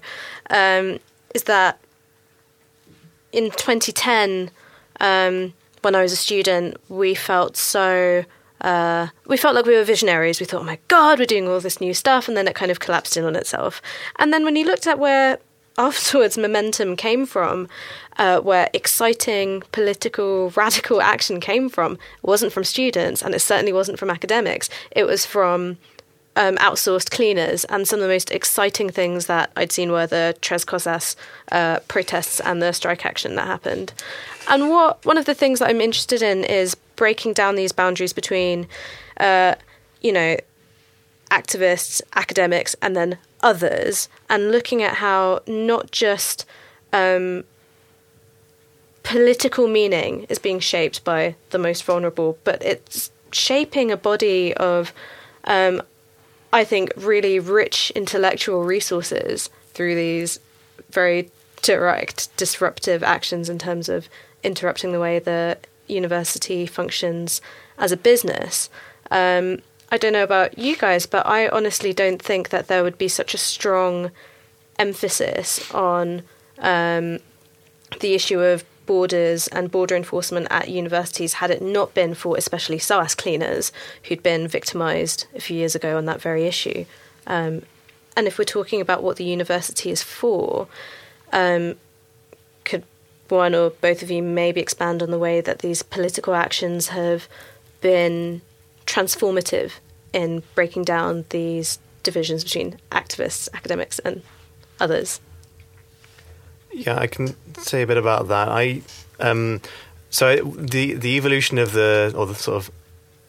[0.49, 0.99] um,
[1.33, 1.79] is that
[3.31, 4.51] in 2010,
[4.99, 8.25] um, when I was a student, we felt so
[8.61, 10.39] uh, we felt like we were visionaries.
[10.39, 12.27] We thought, oh my God, we're doing all this new stuff.
[12.27, 13.81] And then it kind of collapsed in on itself.
[14.17, 15.39] And then when you looked at where
[15.77, 17.67] afterwards momentum came from,
[18.17, 23.73] uh, where exciting political radical action came from, it wasn't from students and it certainly
[23.73, 24.69] wasn't from academics.
[24.91, 25.77] It was from
[26.37, 27.65] um, outsourced cleaners.
[27.65, 31.15] And some of the most exciting things that I'd seen were the Tres Cosas
[31.51, 33.93] uh, protests and the strike action that happened.
[34.47, 38.13] And what one of the things that I'm interested in is breaking down these boundaries
[38.13, 38.67] between,
[39.19, 39.55] uh,
[40.01, 40.37] you know,
[41.31, 46.45] activists, academics, and then others, and looking at how not just
[46.93, 47.43] um,
[49.03, 54.93] political meaning is being shaped by the most vulnerable, but it's shaping a body of,
[55.43, 55.81] um,
[56.51, 60.39] I think, really rich intellectual resources through these
[60.89, 61.29] very
[61.61, 64.07] direct, disruptive actions in terms of
[64.43, 67.41] interrupting the way the university functions
[67.77, 68.69] as a business.
[69.11, 72.97] Um, I don't know about you guys, but I honestly don't think that there would
[72.97, 74.11] be such a strong
[74.77, 76.23] emphasis on
[76.59, 77.19] um,
[77.99, 82.79] the issue of borders and border enforcement at universities had it not been for especially
[82.79, 83.71] SOAS cleaners
[84.05, 86.85] who'd been victimised a few years ago on that very issue.
[87.27, 87.61] Um,
[88.15, 90.67] and if we're talking about what the university is for,
[91.31, 91.75] um,
[92.65, 92.83] could
[93.29, 97.27] one or both of you maybe expand on the way that these political actions have
[97.81, 98.41] been
[98.87, 99.73] transformative
[100.13, 104.23] in breaking down these divisions between activists, academics, and
[104.79, 105.19] others?
[106.77, 108.49] Yeah, I can say a bit about that.
[108.49, 108.81] I
[109.19, 109.61] um,
[110.09, 112.71] so the the evolution of the or the sort of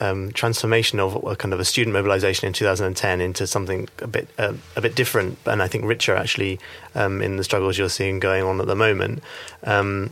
[0.00, 4.28] um, transformation of a kind of a student mobilization in 2010 into something a bit
[4.38, 6.60] uh, a bit different, and I think richer actually
[6.94, 9.22] um, in the struggles you're seeing going on at the moment.
[9.64, 10.10] Um,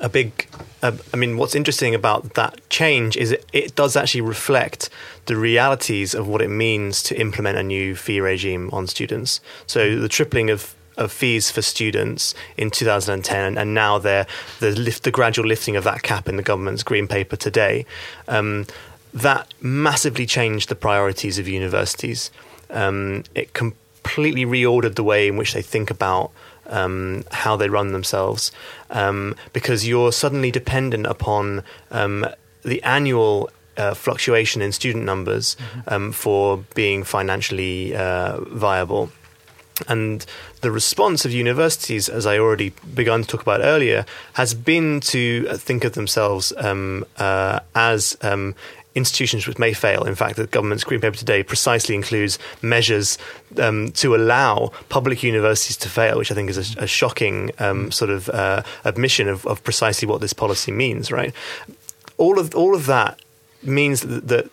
[0.00, 0.48] a big,
[0.82, 4.90] uh, I mean, what's interesting about that change is it, it does actually reflect
[5.26, 9.40] the realities of what it means to implement a new fee regime on students.
[9.66, 14.26] So the tripling of of fees for students in 2010, and now the
[14.60, 17.86] lift, the gradual lifting of that cap in the government's green paper today.
[18.28, 18.66] Um,
[19.12, 22.30] that massively changed the priorities of universities.
[22.70, 26.32] Um, it completely reordered the way in which they think about
[26.66, 28.50] um, how they run themselves,
[28.90, 32.26] um, because you're suddenly dependent upon um,
[32.62, 35.80] the annual uh, fluctuation in student numbers mm-hmm.
[35.86, 39.10] Um, for being financially uh, viable.
[39.88, 40.24] And
[40.60, 45.56] the response of universities, as I already began to talk about earlier, has been to
[45.56, 48.54] think of themselves um, uh, as um,
[48.94, 50.04] institutions which may fail.
[50.04, 53.18] In fact, the government's green paper today precisely includes measures
[53.58, 57.90] um, to allow public universities to fail, which I think is a, a shocking um,
[57.90, 61.10] sort of uh, admission of, of, precisely what this policy means.
[61.10, 61.34] Right,
[62.16, 63.18] all of all of that
[63.62, 64.50] means that, that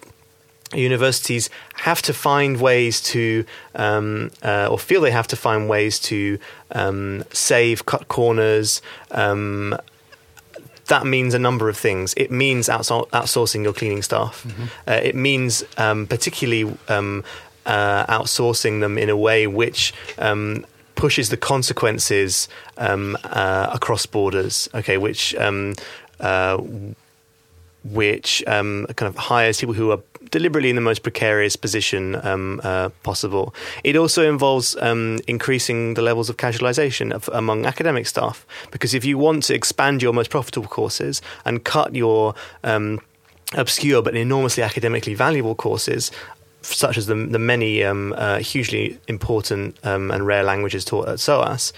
[0.74, 3.46] universities have to find ways to,
[3.76, 6.40] um, uh, or feel they have to find ways to
[6.72, 8.82] um, save, cut corners.
[9.12, 9.78] Um,
[10.88, 12.14] that means a number of things.
[12.18, 14.44] It means outsourcing your cleaning staff.
[14.44, 14.64] Mm-hmm.
[14.88, 17.24] Uh, it means um, particularly um,
[17.66, 20.66] uh, outsourcing them in a way which um,
[20.96, 24.68] pushes the consequences uh, across borders.
[24.74, 26.58] Okay, which uh,
[27.84, 32.62] which um, kind of hires people who are deliberately in the most precarious position um,
[32.64, 33.54] uh, possible.
[33.84, 39.04] It also involves um, increasing the levels of casualization of, among academic staff, because if
[39.04, 43.00] you want to expand your most profitable courses and cut your um,
[43.54, 46.12] obscure but enormously academically valuable courses,
[46.62, 51.20] such as the, the many um, uh, hugely important um, and rare languages taught at
[51.20, 51.74] SOAS,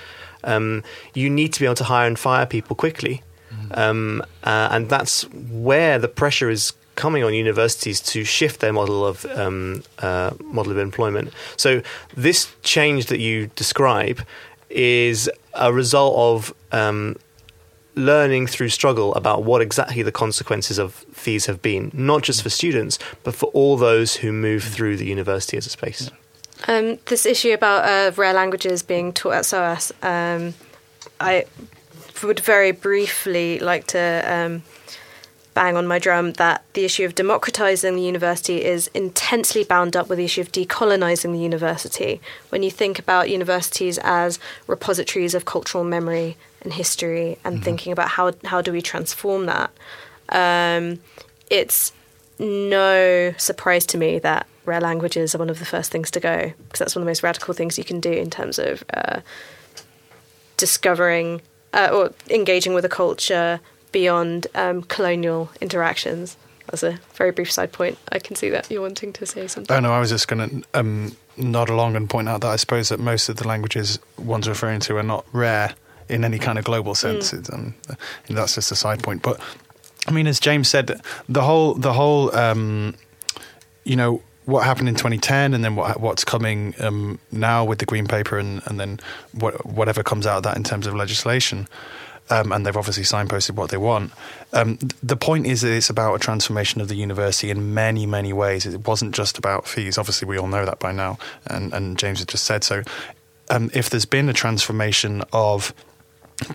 [1.14, 3.24] you need to be able to hire and fire people quickly.
[3.72, 9.06] Um, uh, and that's where the pressure is coming on universities to shift their model
[9.06, 11.34] of um, uh, model of employment.
[11.58, 11.82] So
[12.16, 14.22] this change that you describe
[14.70, 17.16] is a result of um,
[17.95, 22.49] learning through struggle about what exactly the consequences of fees have been, not just for
[22.49, 26.10] students, but for all those who move through the university as a space.
[26.68, 30.54] Um, this issue about uh, rare languages being taught at SOAS, um,
[31.20, 31.45] I
[32.24, 34.63] would very briefly like to um,
[35.53, 40.09] bang on my drum that the issue of democratizing the university is intensely bound up
[40.09, 42.21] with the issue of decolonizing the university.
[42.49, 47.63] When you think about universities as repositories of cultural memory and history, and mm-hmm.
[47.63, 49.71] thinking about how how do we transform that,
[50.30, 50.99] um,
[51.49, 51.91] it's
[52.39, 56.53] no surprise to me that rare languages are one of the first things to go
[56.57, 59.19] because that's one of the most radical things you can do in terms of uh,
[60.57, 61.41] discovering
[61.74, 63.59] uh, or engaging with a culture
[63.91, 66.38] beyond um, colonial interactions.
[66.67, 67.97] That's a very brief side point.
[68.11, 69.76] I can see that you're wanting to say something.
[69.76, 72.55] Oh no, I was just going to um, nod along and point out that I
[72.55, 75.76] suppose that most of the languages one's referring to are not rare
[76.09, 77.32] in any kind of global sense.
[77.32, 77.53] Mm.
[77.53, 77.76] Um,
[78.30, 79.21] that's just a side point.
[79.21, 79.39] But
[80.07, 82.95] I mean, as James said, the whole the whole um,
[83.84, 87.85] you know what happened in 2010 and then what what's coming um, now with the
[87.85, 88.99] green paper and and then
[89.33, 91.67] what, whatever comes out of that in terms of legislation.
[92.29, 94.13] Um, and they've obviously signposted what they want.
[94.53, 98.31] Um, the point is that it's about a transformation of the university in many, many
[98.31, 98.65] ways.
[98.65, 99.97] It wasn't just about fees.
[99.97, 101.17] Obviously, we all know that by now,
[101.47, 102.81] and, and James had just said so.
[103.49, 105.73] Um, if there's been a transformation of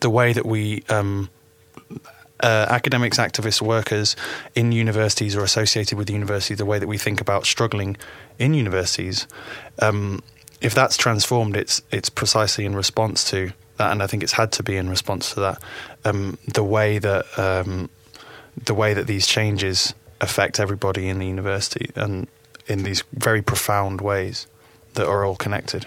[0.01, 1.29] the way that we um,
[2.41, 4.17] uh, academics, activists, workers
[4.55, 7.97] in universities or associated with the university, the way that we think about struggling
[8.39, 9.27] in universities,
[9.81, 10.23] um,
[10.61, 14.53] if that's transformed, it's it's precisely in response to that, and I think it's had
[14.53, 15.63] to be in response to that.
[16.05, 17.89] Um, the way that um,
[18.65, 22.27] the way that these changes affect everybody in the university, and
[22.67, 24.47] in these very profound ways
[24.95, 25.87] that are all connected.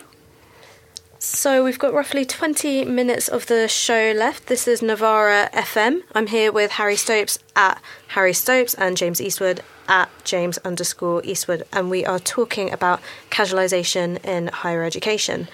[1.24, 4.48] So we've got roughly 20 minutes of the show left.
[4.48, 6.02] This is Novara FM.
[6.16, 11.62] I'm here with Harry Stopes at Harry Stopes and James Eastwood at James underscore Eastwood,
[11.72, 15.48] and we are talking about casualisation in higher education.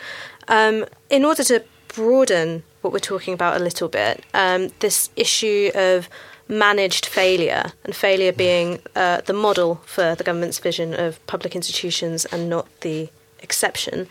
[0.47, 5.71] Um, in order to broaden what we're talking about a little bit, um, this issue
[5.75, 6.07] of
[6.47, 12.23] managed failure, and failure being uh, the model for the government's vision of public institutions
[12.23, 13.09] and not the
[13.39, 14.07] exception.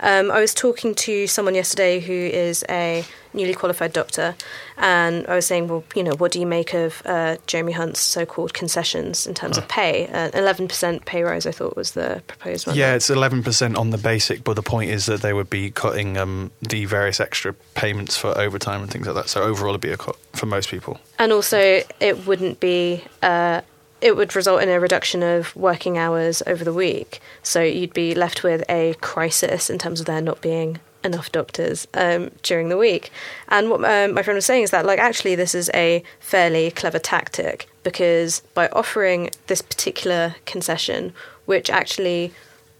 [0.00, 4.34] Um, I was talking to someone yesterday who is a newly qualified doctor,
[4.76, 8.00] and I was saying, well, you know, what do you make of uh, Jeremy Hunt's
[8.00, 10.08] so-called concessions in terms of pay?
[10.08, 12.76] Uh, eleven percent pay rise, I thought, was the proposed one.
[12.76, 15.70] Yeah, it's eleven percent on the basic, but the point is that they would be
[15.70, 19.28] cutting um, the various extra payments for overtime and things like that.
[19.28, 20.98] So overall, it'd be a cut for most people.
[21.18, 23.04] And also, it wouldn't be.
[23.22, 23.60] Uh,
[24.00, 27.20] it would result in a reduction of working hours over the week.
[27.42, 31.86] So you'd be left with a crisis in terms of there not being enough doctors
[31.94, 33.10] um, during the week.
[33.48, 36.70] And what um, my friend was saying is that, like, actually, this is a fairly
[36.70, 41.12] clever tactic because by offering this particular concession,
[41.46, 42.32] which actually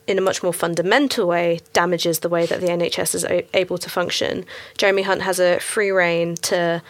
[0.06, 3.88] in a much more fundamental way damages the way that the NHS is able to
[3.88, 4.44] function.
[4.76, 6.82] Jeremy Hunt has a free reign to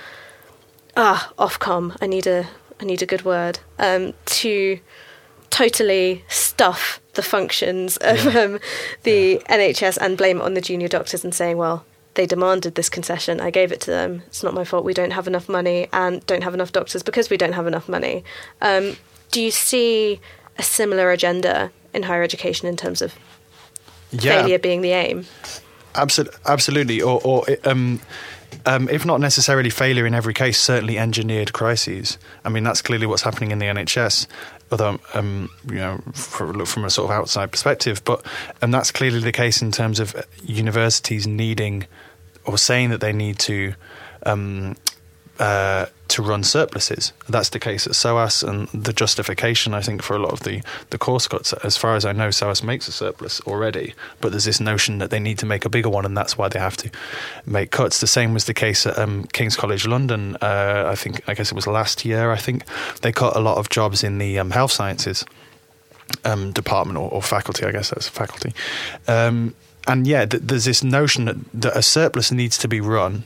[0.97, 1.97] ah Ofcom.
[2.01, 2.49] I need a
[2.81, 4.81] I need a good word, um, to
[5.51, 8.41] totally stuff the functions of yeah.
[8.41, 8.59] um,
[9.03, 9.57] the yeah.
[9.57, 13.41] NHS and blame it on the junior doctors and saying, well, they demanded this concession.
[13.41, 14.23] I gave it to them.
[14.27, 14.85] It's not my fault.
[14.85, 17.89] We don't have enough money and don't have enough doctors because we don't have enough
[17.89, 18.25] money.
[18.61, 18.97] Um,
[19.31, 20.21] do you see
[20.59, 23.15] a similar agenda in higher education in terms of
[24.11, 24.41] yeah.
[24.41, 25.27] failure being the aim?
[25.95, 27.03] Absolutely, absolutely.
[27.03, 28.01] Or, or um,
[28.67, 32.19] um, if not necessarily failure in every case, certainly engineered crises.
[32.45, 34.27] I mean, that's clearly what's happening in the NHS.
[34.71, 38.25] Although, um, you know, for, from a sort of outside perspective, but
[38.63, 41.87] and that's clearly the case in terms of universities needing
[42.45, 43.75] or saying that they need to
[44.25, 44.77] um,
[45.39, 47.13] uh, to run surpluses.
[47.29, 50.63] That's the case at SOAS, and the justification, I think, for a lot of the,
[50.91, 54.45] the course cuts, as far as I know, SOAS makes a surplus already, but there's
[54.45, 56.77] this notion that they need to make a bigger one, and that's why they have
[56.79, 56.91] to
[57.47, 58.01] make cuts.
[58.01, 60.37] The same was the case at um, King's College London.
[60.41, 62.65] Uh, I think, I guess it was last year, I think,
[63.03, 65.25] they cut a lot of jobs in the um, health sciences
[66.25, 68.53] um, department or, or, faculty, I guess that's faculty.
[69.07, 69.55] Um,
[69.87, 73.25] and yeah, th- there's this notion that, that a surplus needs to be run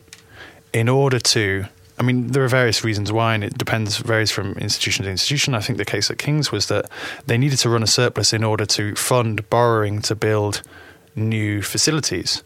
[0.73, 1.67] in order to
[1.99, 5.55] I mean, there are various reasons why, and it depends, varies from institution to institution.
[5.55, 6.91] I think the case at King's was that
[7.27, 10.63] they needed to run a surplus in order to fund borrowing to build
[11.15, 12.43] new facilities.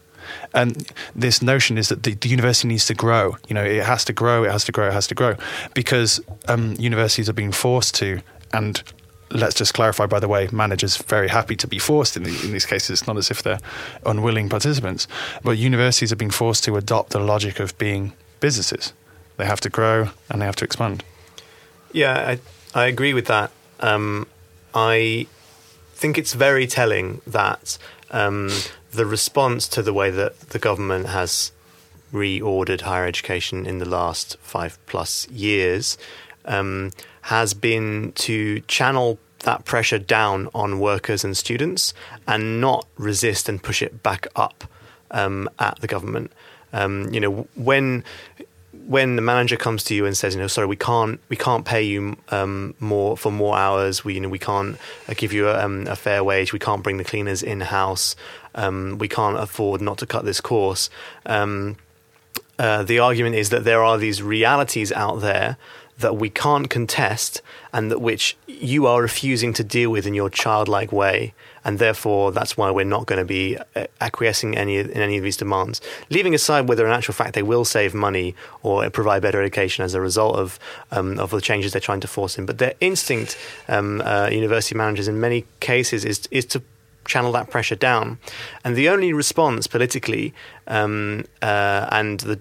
[0.53, 3.37] And this notion is that the, the, university needs to grow.
[3.47, 5.35] You know, it has to grow, it has to grow, it has to grow,
[5.73, 8.21] because um, universities are being forced to.
[8.53, 8.83] And
[9.31, 12.51] let's just clarify, by the way, managers very happy to be forced in, the, in
[12.51, 13.01] these cases.
[13.01, 13.59] It's not as if they're
[14.05, 15.07] unwilling participants,
[15.43, 18.93] but universities are being forced to adopt the logic of being businesses.
[19.39, 21.01] They have to grow and they have to expand.
[21.93, 22.35] Yeah,
[22.75, 23.51] I, I agree with that.
[23.79, 24.27] Um,
[24.75, 25.27] I
[25.93, 27.77] think it's very telling that
[28.11, 28.49] um,
[28.91, 31.53] the response to the way that the government has
[32.11, 35.97] reordered higher education in the last five plus years
[36.43, 41.93] um, has been to channel that pressure down on workers and students
[42.27, 44.65] and not resist and push it back up
[45.11, 46.33] um, at the government.
[46.73, 48.03] Um, you know, when
[48.89, 51.63] when the manager comes to you and says, you know, sorry, we can't we can't
[51.63, 54.03] pay you um, more for more hours.
[54.03, 56.53] We you know we can't uh, give you a, um, a fair wage.
[56.53, 58.15] We can't bring the cleaners in house.
[58.55, 60.89] Um, we can't afford not to cut this course.
[61.27, 61.77] Um,
[62.57, 65.57] uh, the argument is that there are these realities out there
[65.99, 70.31] that we can't contest and that which you are refusing to deal with in your
[70.31, 74.91] childlike way and therefore that's why we're not going to be uh, acquiescing any in
[74.91, 75.81] any of these demands.
[76.09, 79.93] Leaving aside whether in actual fact they will save money or provide better education as
[79.93, 80.59] a result of
[80.91, 83.37] um, of the changes they're trying to force in, but their instinct,
[83.67, 86.61] um, uh, university managers in many cases, is is to
[87.09, 88.19] channel that pressure down.
[88.63, 90.33] And the only response politically,
[90.67, 92.39] um, uh, and the,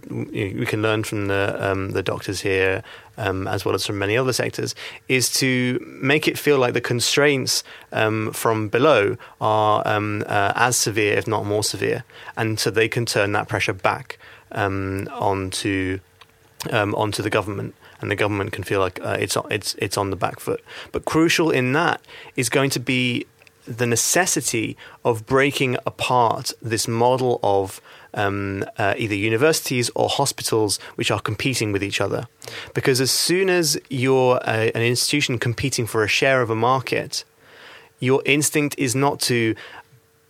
[0.60, 2.82] we can learn from the um, the doctors here
[3.16, 4.74] um, as well as from many other sectors,
[5.08, 10.76] is to make it feel like the constraints um, from below are um, uh, as
[10.76, 12.04] severe, if not more severe,
[12.36, 14.18] and so they can turn that pressure back
[14.52, 15.98] um, onto
[16.72, 20.16] onto the government and the government can feel like uh, it's it's it's on the
[20.16, 20.62] back foot.
[20.92, 22.00] But crucial in that
[22.36, 23.26] is going to be
[23.68, 27.80] the necessity of breaking apart this model of
[28.14, 32.26] um, uh, either universities or hospitals which are competing with each other.
[32.74, 37.24] Because as soon as you're a, an institution competing for a share of a market,
[38.00, 39.54] your instinct is not to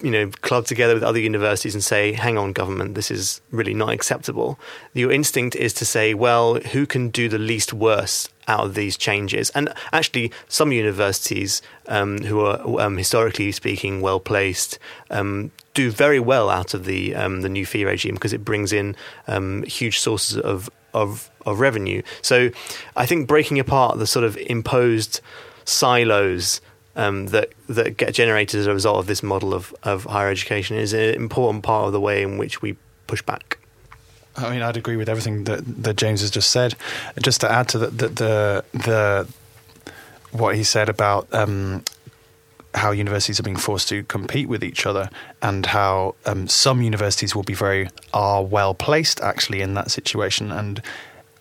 [0.01, 3.75] you know, club together with other universities and say, hang on, government, this is really
[3.75, 4.59] not acceptable.
[4.95, 8.97] Your instinct is to say, well, who can do the least worst out of these
[8.97, 9.51] changes?
[9.51, 14.79] And actually, some universities um, who are, um, historically speaking, well placed,
[15.11, 18.73] um, do very well out of the um, the new fee regime because it brings
[18.73, 18.97] in
[19.27, 22.03] um, huge sources of, of of revenue.
[22.23, 22.51] So,
[22.95, 25.21] I think breaking apart the sort of imposed
[25.65, 26.61] silos
[26.99, 30.77] um, that that get generated as a result of this model of, of higher education
[30.77, 32.77] is an important part of the way in which we
[33.07, 33.59] push back.
[34.37, 36.75] I mean, I'd agree with everything that, that James has just said.
[37.23, 39.29] Just to add to the the the, the
[40.33, 41.85] what he said about um,
[42.75, 45.09] how universities are being forced to compete with each other,
[45.41, 50.51] and how um, some universities will be very are well placed actually in that situation,
[50.51, 50.83] and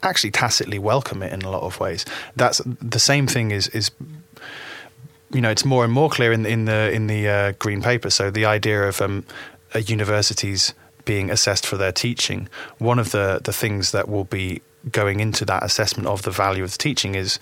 [0.04, 2.06] actually tacitly welcome it in a lot of ways.
[2.36, 3.90] That's the same thing is is
[5.32, 8.10] you know, it's more and more clear in, in the in the uh, green paper.
[8.10, 9.26] So the idea of um,
[9.76, 10.74] universities
[11.06, 14.62] being assessed for their teaching, one of the the things that will be
[14.92, 17.40] going into that assessment of the value of the teaching is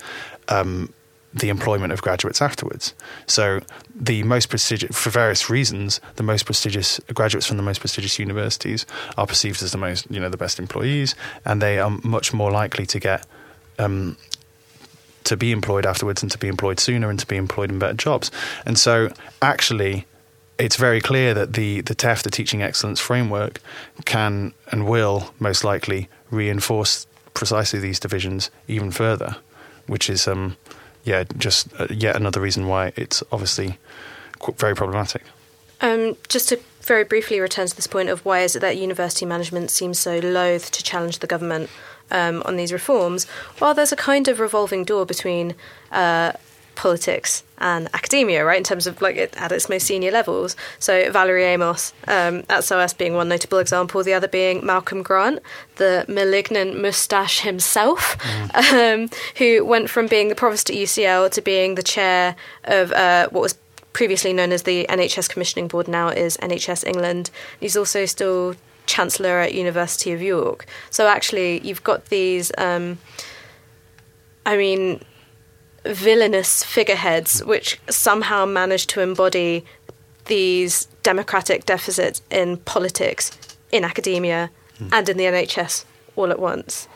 [0.48, 0.92] um,
[1.32, 2.94] the employment of graduates afterwards.
[3.26, 3.60] So
[3.94, 8.86] the most prestigious, for various reasons, the most prestigious graduates from the most prestigious universities
[9.16, 11.14] are perceived as the most, you know, the best employees,
[11.44, 13.26] and they are much more likely to get
[13.78, 14.16] um,
[15.26, 17.94] to be employed afterwards and to be employed sooner and to be employed in better
[17.94, 18.30] jobs.
[18.64, 19.12] And so,
[19.42, 20.06] actually,
[20.58, 23.60] it's very clear that the, the TEF, the Teaching Excellence Framework,
[24.04, 29.36] can and will most likely reinforce precisely these divisions even further,
[29.86, 30.56] which is, um,
[31.04, 33.78] yeah, just uh, yet another reason why it's obviously
[34.56, 35.22] very problematic.
[35.80, 39.26] Um, just to very briefly return to this point of why is it that university
[39.26, 41.68] management seems so loath to challenge the government
[42.10, 43.24] um, on these reforms,
[43.58, 45.54] while there's a kind of revolving door between
[45.92, 46.32] uh,
[46.76, 50.54] politics and academia, right, in terms of like it, at its most senior levels.
[50.78, 55.40] So Valerie Amos um, at SOAS being one notable example, the other being Malcolm Grant,
[55.76, 59.02] the malignant moustache himself, mm.
[59.02, 63.28] um, who went from being the provost at UCL to being the chair of uh,
[63.30, 63.58] what was
[63.92, 67.30] previously known as the NHS Commissioning Board, now is NHS England.
[67.58, 68.54] He's also still
[68.86, 70.66] chancellor at University of York.
[70.90, 72.52] So actually, you've got these.
[72.58, 72.98] Um,
[74.44, 75.02] I mean,
[75.84, 79.64] villainous figureheads which somehow manage to embody
[80.26, 83.36] these democratic deficits in politics,
[83.70, 84.88] in academia, mm.
[84.92, 85.84] and in the NHS
[86.16, 86.88] all at once.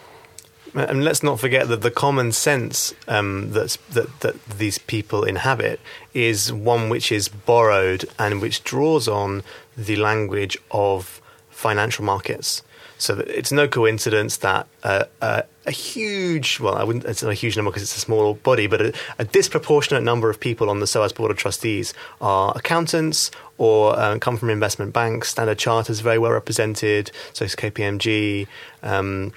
[0.75, 5.81] And let's not forget that the common sense um, that that these people inhabit
[6.15, 9.43] is one which is borrowed and which draws on
[9.77, 11.21] the language of
[11.61, 12.63] financial markets.
[12.99, 17.35] So it's no coincidence that uh, uh, a huge, well, I wouldn't, it's not a
[17.35, 20.81] huge number because it's a small body, but a, a, disproportionate number of people on
[20.81, 25.31] the SOAS Board of Trustees are accountants or uh, come from investment banks.
[25.31, 28.47] Standard Chartered is very well represented, so is KPMG.
[28.83, 29.33] Um,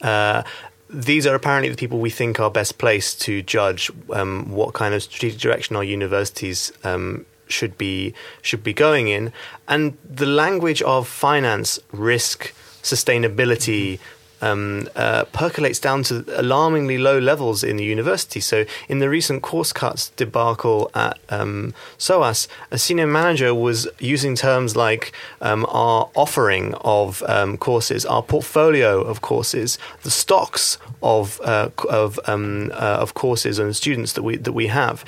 [0.00, 0.42] uh,
[0.88, 4.94] these are apparently the people we think are best placed to judge um, what kind
[4.94, 9.32] of strategic direction our universities um, should be should be going in,
[9.68, 13.98] and the language of finance, risk, sustainability.
[14.42, 18.38] Um, uh, percolates down to alarmingly low levels in the university.
[18.38, 24.36] So, in the recent course cuts debacle at um, SOAS, a senior manager was using
[24.36, 31.40] terms like um, our offering of um, courses, our portfolio of courses, the stocks of
[31.40, 35.02] uh, of um, uh, of courses and students that we that we have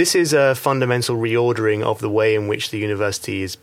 [0.00, 3.58] this is a fundamental reordering of the way in which the university is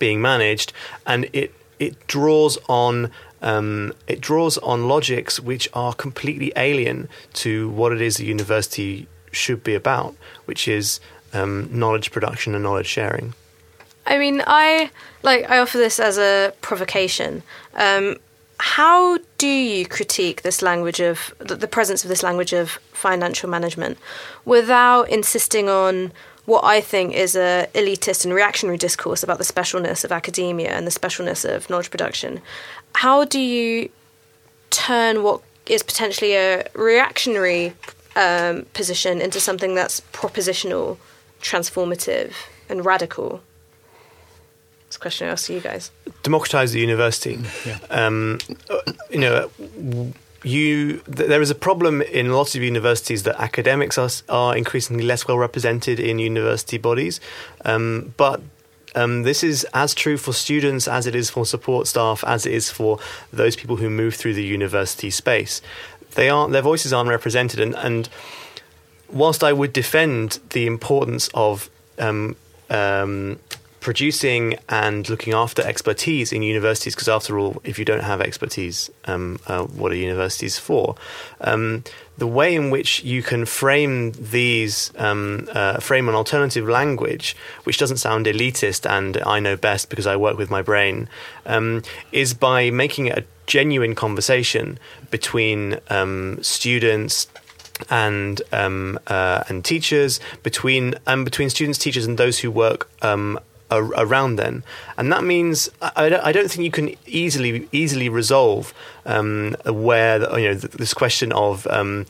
[0.00, 0.72] being managed,
[1.06, 7.68] and it it draws on um, it draws on logics which are completely alien to
[7.68, 10.16] what it is the university should be about,
[10.46, 10.98] which is
[11.32, 13.32] um, knowledge production and knowledge sharing.
[14.06, 14.90] I mean, I
[15.22, 17.44] like I offer this as a provocation.
[17.76, 18.16] Um,
[18.60, 23.96] how do you critique this language of the presence of this language of financial management
[24.44, 26.12] without insisting on
[26.44, 30.86] what I think is a elitist and reactionary discourse about the specialness of academia and
[30.86, 32.42] the specialness of knowledge production?
[32.96, 33.88] How do you
[34.68, 37.72] turn what is potentially a reactionary
[38.14, 40.98] um, position into something that's propositional,
[41.40, 42.32] transformative,
[42.68, 43.40] and radical?
[44.90, 45.92] It's a question I ask you guys.
[46.24, 47.38] Democratize the university.
[47.64, 47.78] Yeah.
[47.90, 48.40] Um,
[49.08, 49.48] you know,
[50.42, 55.04] you th- there is a problem in lots of universities that academics are, are increasingly
[55.04, 57.20] less well represented in university bodies,
[57.64, 58.42] um, but
[58.96, 62.52] um, this is as true for students as it is for support staff, as it
[62.52, 62.98] is for
[63.32, 65.62] those people who move through the university space.
[66.16, 68.08] They aren't their voices aren't represented, and, and
[69.08, 72.34] whilst I would defend the importance of um,
[72.70, 73.38] um,
[73.80, 78.90] producing and looking after expertise in universities, because after all, if you don't have expertise,
[79.06, 80.94] um, uh, what are universities for?
[81.40, 81.84] Um,
[82.18, 87.78] the way in which you can frame these, um, uh, frame an alternative language, which
[87.78, 91.08] doesn't sound elitist and I know best because I work with my brain,
[91.46, 94.78] um, is by making it a genuine conversation
[95.10, 97.26] between um, students,
[97.88, 103.38] and um, uh, and teachers between and between students, teachers, and those who work um,
[103.70, 104.62] around then,
[104.96, 108.74] and that means I, I, don't think you can easily easily resolve
[109.06, 112.06] um, where you know this question of um,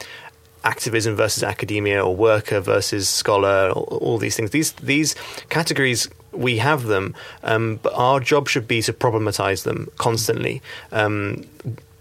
[0.64, 4.50] activism versus academia or worker versus scholar, all, all, these things.
[4.50, 5.14] These these
[5.48, 10.62] categories we have them, um, but our job should be to problematize them constantly.
[10.92, 11.46] Um,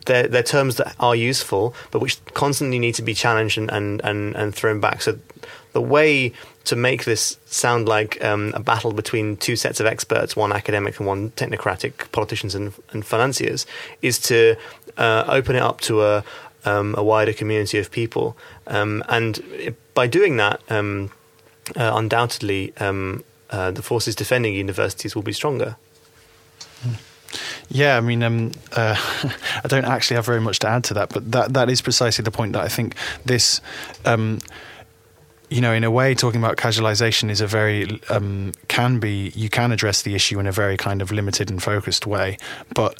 [0.05, 4.01] they're, they're, terms that are useful, but which constantly need to be challenged and, and,
[4.03, 5.01] and, and thrown back.
[5.01, 5.20] So
[5.74, 6.34] the way
[6.65, 10.99] to make this sound like um, a battle between two sets of experts, one academic
[10.99, 13.65] and one technocratic, politicians and, and financiers,
[14.01, 14.55] is to
[14.97, 16.24] uh, open it up to a,
[16.65, 18.38] um, a wider community of people.
[18.67, 21.11] Um, and by doing that, um,
[21.76, 25.76] uh, undoubtedly, um, uh, the forces defending universities will be stronger.
[27.70, 28.95] Yeah, I mean, um, uh,
[29.63, 32.24] I don't actually have very much to add to that, but that that is precisely
[32.24, 32.95] the point that I think
[33.26, 33.61] this.
[34.05, 34.39] Um,
[35.50, 39.50] you know, in a way, talking about casualization is a very um, can be you
[39.50, 42.38] can address the issue in a very kind of limited and focused way,
[42.76, 43.00] but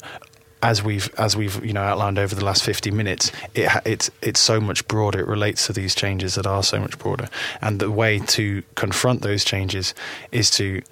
[0.62, 4.40] as we've as we've you know outlined over the last 50 minutes it it's it's
[4.40, 5.20] so much broader.
[5.20, 7.28] It relates to these changes that are so much broader.
[7.62, 9.94] And the way to confront those changes
[10.32, 10.82] is to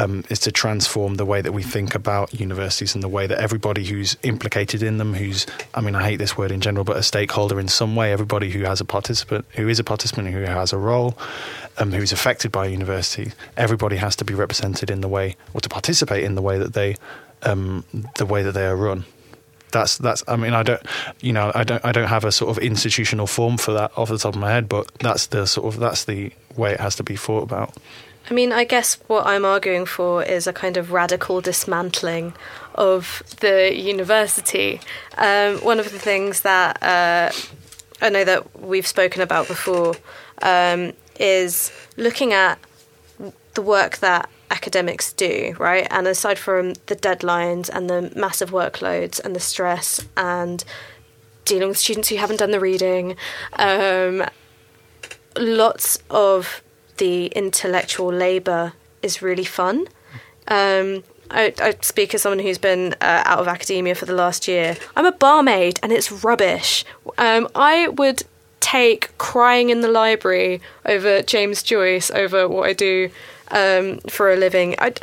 [0.00, 3.38] um, is to transform the way that we think about universities and the way that
[3.38, 6.96] everybody who's implicated in them, who's, I mean, I hate this word in general, but
[6.96, 10.40] a stakeholder in some way, everybody who has a participant, who is a participant, who
[10.40, 11.18] has a role,
[11.76, 15.60] um, who's affected by a university, everybody has to be represented in the way, or
[15.60, 16.96] to participate in the way that they,
[17.42, 17.84] um,
[18.16, 19.04] the way that they are run.
[19.72, 20.24] That's that's.
[20.26, 20.82] I mean, I don't,
[21.20, 24.08] you know, I don't, I don't have a sort of institutional form for that off
[24.08, 26.96] the top of my head, but that's the sort of that's the way it has
[26.96, 27.76] to be thought about.
[28.30, 32.32] I mean, I guess what I'm arguing for is a kind of radical dismantling
[32.76, 34.80] of the university.
[35.18, 37.32] Um, one of the things that uh,
[38.00, 39.96] I know that we've spoken about before
[40.42, 42.60] um, is looking at
[43.54, 45.88] the work that academics do, right?
[45.90, 50.62] And aside from the deadlines and the massive workloads and the stress and
[51.44, 53.16] dealing with students who haven't done the reading,
[53.54, 54.24] um,
[55.36, 56.62] lots of
[57.00, 59.88] the intellectual labour is really fun.
[60.46, 64.46] Um, I, I, speak as someone who's been uh, out of academia for the last
[64.46, 64.76] year.
[64.96, 66.84] I'm a barmaid and it's rubbish.
[67.18, 68.22] Um, I would
[68.60, 73.10] take crying in the library over James Joyce over what I do
[73.50, 74.74] um, for a living.
[74.78, 75.00] I'd,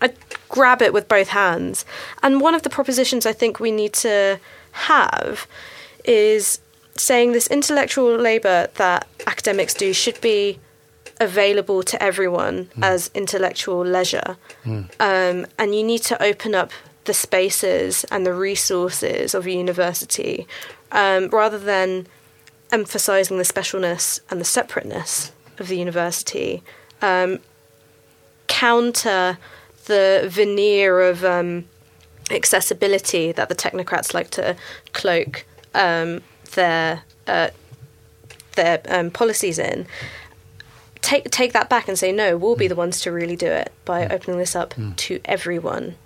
[0.00, 0.14] I'd
[0.48, 1.84] grab it with both hands.
[2.22, 4.38] And one of the propositions I think we need to
[4.72, 5.46] have
[6.04, 6.60] is
[6.94, 10.58] saying this intellectual labour that academics do should be
[11.20, 12.84] available to everyone mm.
[12.84, 14.36] as intellectual leisure.
[14.64, 14.84] Mm.
[15.00, 16.70] Um, and you need to open up
[17.04, 20.46] the spaces and the resources of a university
[20.92, 22.06] um, rather than
[22.70, 26.62] emphasizing the specialness and the separateness of the university.
[27.00, 27.38] Um,
[28.46, 29.38] counter
[29.86, 31.64] the veneer of um,
[32.30, 34.56] accessibility that the technocrats like to
[34.92, 35.44] cloak
[35.74, 36.22] um,
[36.54, 37.50] their uh,
[38.56, 39.86] their um, policies in,
[41.02, 43.72] take take that back and say no we'll be the ones to really do it
[43.84, 44.12] by mm.
[44.12, 44.94] opening this up mm.
[44.96, 45.96] to everyone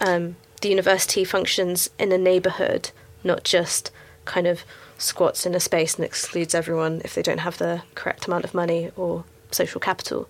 [0.00, 2.90] um, the university functions in a neighborhood
[3.24, 3.90] not just
[4.24, 4.64] kind of
[4.98, 8.54] squats in a space and excludes everyone if they don't have the correct amount of
[8.54, 10.28] money or social capital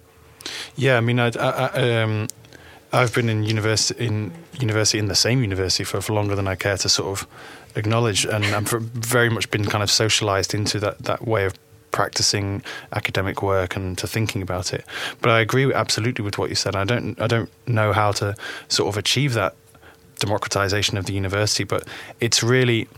[0.76, 2.28] yeah i mean I, I, um,
[2.92, 6.56] I've been in university in university in the same university for, for longer than I
[6.56, 7.28] care to sort of
[7.74, 11.54] acknowledge, and I've very much been kind of socialized into that, that way of
[11.92, 12.62] practicing
[12.92, 14.84] academic work and to thinking about it.
[15.20, 16.74] But I agree absolutely with what you said.
[16.74, 18.34] I don't I don't know how to
[18.68, 19.54] sort of achieve that
[20.18, 21.86] democratization of the university, but
[22.20, 22.88] it's really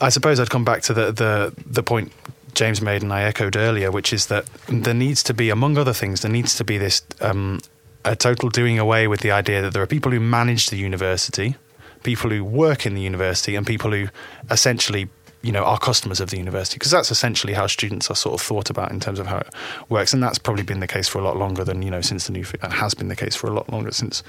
[0.00, 2.12] I suppose I'd come back to the the the point
[2.54, 5.92] James made and I echoed earlier, which is that there needs to be, among other
[5.92, 7.60] things, there needs to be this um,
[8.04, 11.54] a total doing away with the idea that there are people who manage the university,
[12.02, 14.08] people who work in the university, and people who
[14.50, 15.08] essentially
[15.42, 18.44] you know, are customers of the university because that's essentially how students are sort of
[18.44, 19.48] thought about in terms of how it
[19.88, 22.26] works, and that's probably been the case for a lot longer than you know since
[22.26, 24.22] the new fee, and has been the case for a lot longer since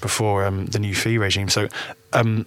[0.00, 1.48] before um, the new fee regime.
[1.48, 1.68] So.
[2.12, 2.46] Um,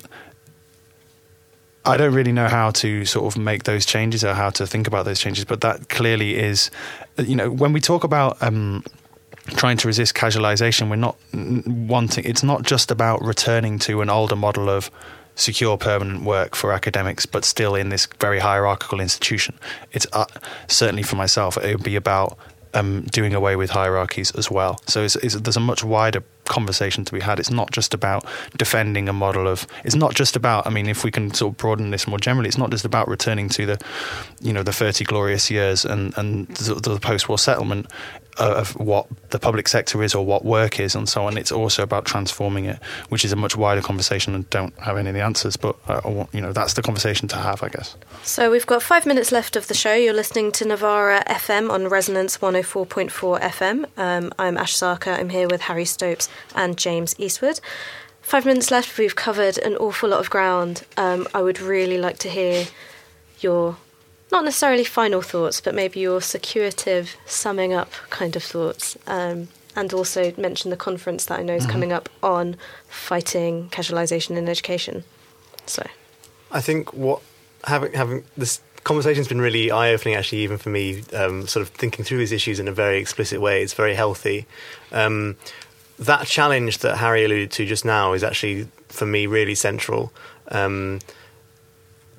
[1.85, 4.85] I don't really know how to sort of make those changes or how to think
[4.85, 6.69] about those changes, but that clearly is,
[7.17, 8.83] you know, when we talk about um,
[9.55, 12.25] trying to resist casualization, we're not wanting.
[12.25, 14.91] It's not just about returning to an older model of
[15.39, 19.55] secure permanent work for academics, but still in this very hierarchical institution.
[19.91, 20.25] It's uh,
[20.67, 22.37] certainly for myself, it would be about
[22.73, 24.79] um, doing away with hierarchies as well.
[24.85, 27.39] So it's, it's, there's a much wider conversation to be had.
[27.39, 28.25] It's not just about
[28.57, 29.65] defending a model of.
[29.83, 30.67] It's not just about.
[30.67, 33.07] I mean, if we can sort of broaden this more generally, it's not just about
[33.07, 33.77] returning to the,
[34.41, 37.87] you know, the thirty glorious years and and the, the post-war settlement
[38.39, 41.37] of what the public sector is or what work is and so on.
[41.37, 45.09] It's also about transforming it, which is a much wider conversation and don't have any
[45.09, 45.57] of the answers.
[45.57, 47.95] But uh, want, you know, that's the conversation to have, I guess.
[48.23, 49.93] So we've got five minutes left of the show.
[49.93, 53.85] You're listening to Novara FM on Resonance 104.4 FM.
[53.97, 55.19] Um, I'm Ash Sarkar.
[55.19, 57.59] I'm here with Harry Stopes and James Eastwood.
[58.21, 58.97] Five minutes left.
[58.97, 60.85] We've covered an awful lot of ground.
[60.97, 62.67] Um, I would really like to hear
[63.39, 63.77] your
[64.31, 68.97] not necessarily final thoughts, but maybe your circuitive summing up kind of thoughts.
[69.07, 71.71] Um, and also mention the conference that I know is mm-hmm.
[71.71, 72.57] coming up on
[72.87, 75.03] fighting casualisation in education.
[75.67, 75.85] So,
[76.51, 77.21] I think what
[77.65, 81.03] having having this conversation's been really eye opening, actually, even for me.
[81.13, 83.61] Um, sort of thinking through these issues in a very explicit way.
[83.61, 84.45] It's very healthy.
[84.91, 85.37] Um,
[85.99, 90.11] that challenge that Harry alluded to just now is actually for me really central.
[90.49, 90.99] Um,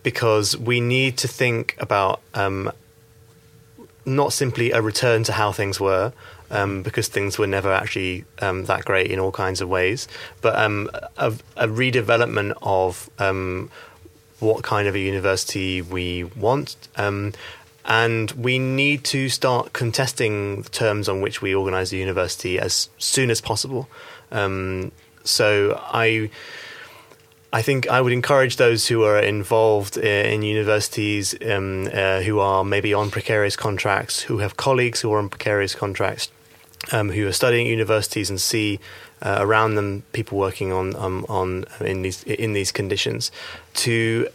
[0.02, 2.72] because we need to think about um,
[4.04, 6.12] not simply a return to how things were,
[6.50, 10.08] um, because things were never actually um, that great in all kinds of ways,
[10.40, 13.70] but um, a, a, redevelopment of um,
[14.40, 16.76] what kind of a university we want.
[16.96, 17.32] Um,
[17.84, 22.88] and we need to start contesting the terms on which we organise the university as
[22.98, 23.88] soon as possible.
[25.24, 26.30] so I
[27.52, 32.62] I think I would encourage those who are involved in universities, um, uh, who are
[32.62, 36.30] maybe on precarious contracts, who have colleagues who are on precarious contracts,
[36.92, 38.78] um, who are studying at universities and see
[39.22, 43.32] uh, around them people working on um, on in these in these conditions,
[43.74, 44.28] to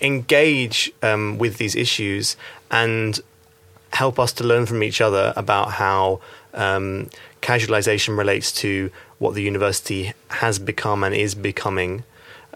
[0.00, 2.36] engage um, with these issues
[2.70, 3.20] and
[3.92, 6.20] help us to learn from each other about how
[6.54, 7.08] um,
[7.42, 12.04] casualization relates to what the university has become and is becoming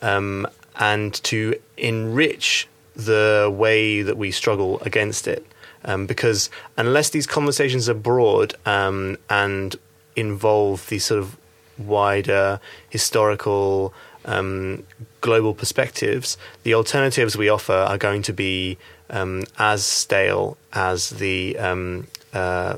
[0.03, 0.47] um,
[0.77, 5.47] and to enrich the way that we struggle against it.
[5.85, 9.77] Um, because unless these conversations are broad um, and
[10.15, 11.37] involve these sort of
[11.79, 13.95] wider historical
[14.27, 14.85] um,
[15.23, 18.77] global perspectives, the alternatives we offer are going to be
[19.09, 22.77] um, as stale as the um, uh,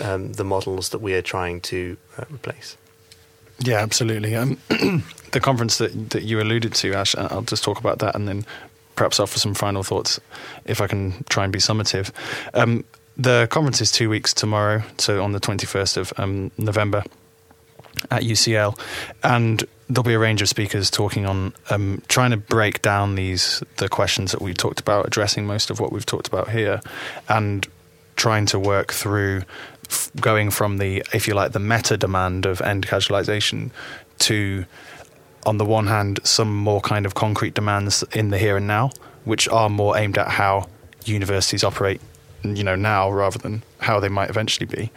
[0.00, 2.76] um, the models that we are trying to uh, replace.
[3.60, 4.34] Yeah, absolutely.
[4.34, 4.58] Um,
[5.32, 8.28] the conference that, that you alluded to, Ash, uh, I'll just talk about that and
[8.28, 8.44] then
[8.96, 10.20] perhaps offer some final thoughts
[10.64, 12.10] if I can try and be summative.
[12.54, 12.84] Um,
[13.16, 17.02] the conference is two weeks tomorrow, so on the 21st of um, November
[18.10, 18.78] at UCL.
[19.22, 23.62] And there'll be a range of speakers talking on um, trying to break down these
[23.76, 26.80] the questions that we talked about, addressing most of what we've talked about here,
[27.28, 27.66] and
[28.16, 29.42] trying to work through
[30.20, 33.70] going from the, if you like, the meta demand of end casualization
[34.20, 34.64] to,
[35.44, 38.90] on the one hand, some more kind of concrete demands in the here and now,
[39.24, 40.68] which are more aimed at how
[41.04, 42.00] universities operate,
[42.42, 44.90] you know, now rather than how they might eventually be.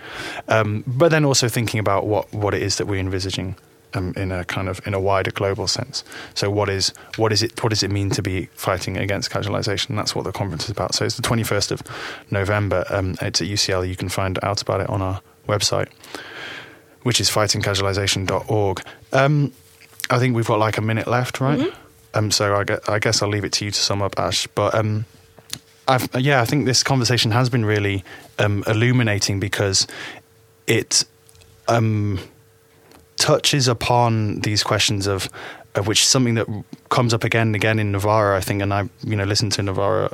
[0.48, 3.56] Um, but then also thinking about what, what it is that we're envisaging
[3.94, 6.04] um, in a kind of in a wider global sense.
[6.34, 9.96] So what is what is it what does it mean to be fighting against casualization?
[9.96, 10.96] That's what the conference is about.
[10.96, 11.82] So it's the 21st of
[12.32, 12.86] November.
[12.90, 13.88] Um, it's at UCL.
[13.88, 15.90] You can find out about it on our website,
[17.04, 18.82] which is fightingcasualization.org.
[19.14, 19.54] Um,
[20.10, 21.60] I think we've got like a minute left, right?
[21.60, 21.76] Mm-hmm.
[22.16, 24.48] Um, so I guess, I guess I'll leave it to you to sum up, Ash.
[24.48, 25.06] But um,
[25.88, 28.04] I've, yeah, I think this conversation has been really
[28.40, 29.86] um, illuminating because
[30.66, 31.06] it
[31.68, 32.20] um,
[33.20, 35.30] touches upon these questions of
[35.76, 36.48] of which something that
[36.90, 39.62] comes up again and again in Novara, I think, and I you know listen to
[39.62, 40.12] Novara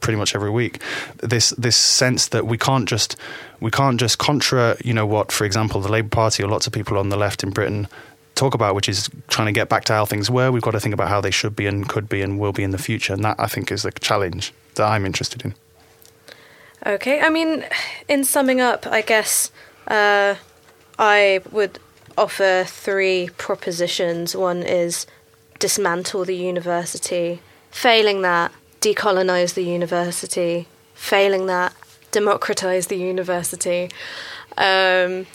[0.00, 0.82] pretty much every week.
[1.18, 3.16] This this sense that we can't just
[3.60, 6.72] we can't just contra you know what, for example, the Labour Party or lots of
[6.72, 7.86] people on the left in Britain
[8.34, 10.50] talk about, which is trying to get back to how things were.
[10.50, 12.64] We've got to think about how they should be and could be and will be
[12.64, 15.54] in the future, and that I think is the challenge that I'm interested in.
[16.84, 17.64] Okay, I mean,
[18.08, 19.50] in summing up, I guess
[19.88, 20.34] uh,
[20.98, 21.78] I would
[22.16, 24.34] offer three propositions.
[24.34, 25.06] One is
[25.58, 27.40] dismantle the university.
[27.70, 30.68] Failing that, decolonize the university.
[30.94, 31.74] Failing that,
[32.10, 33.90] democratize the university.
[34.56, 35.26] Um,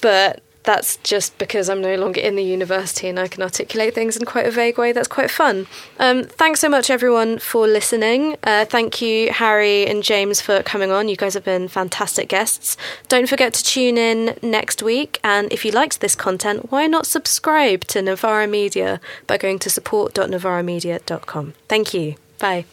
[0.00, 4.16] but that's just because I'm no longer in the university and I can articulate things
[4.16, 4.92] in quite a vague way.
[4.92, 5.66] That's quite fun.
[5.98, 8.36] Um, thanks so much, everyone, for listening.
[8.44, 11.08] Uh, thank you, Harry and James, for coming on.
[11.08, 12.76] You guys have been fantastic guests.
[13.08, 15.18] Don't forget to tune in next week.
[15.24, 19.70] And if you liked this content, why not subscribe to Novara Media by going to
[19.70, 21.54] support.novaramedia.com?
[21.66, 22.14] Thank you.
[22.38, 22.64] Bye.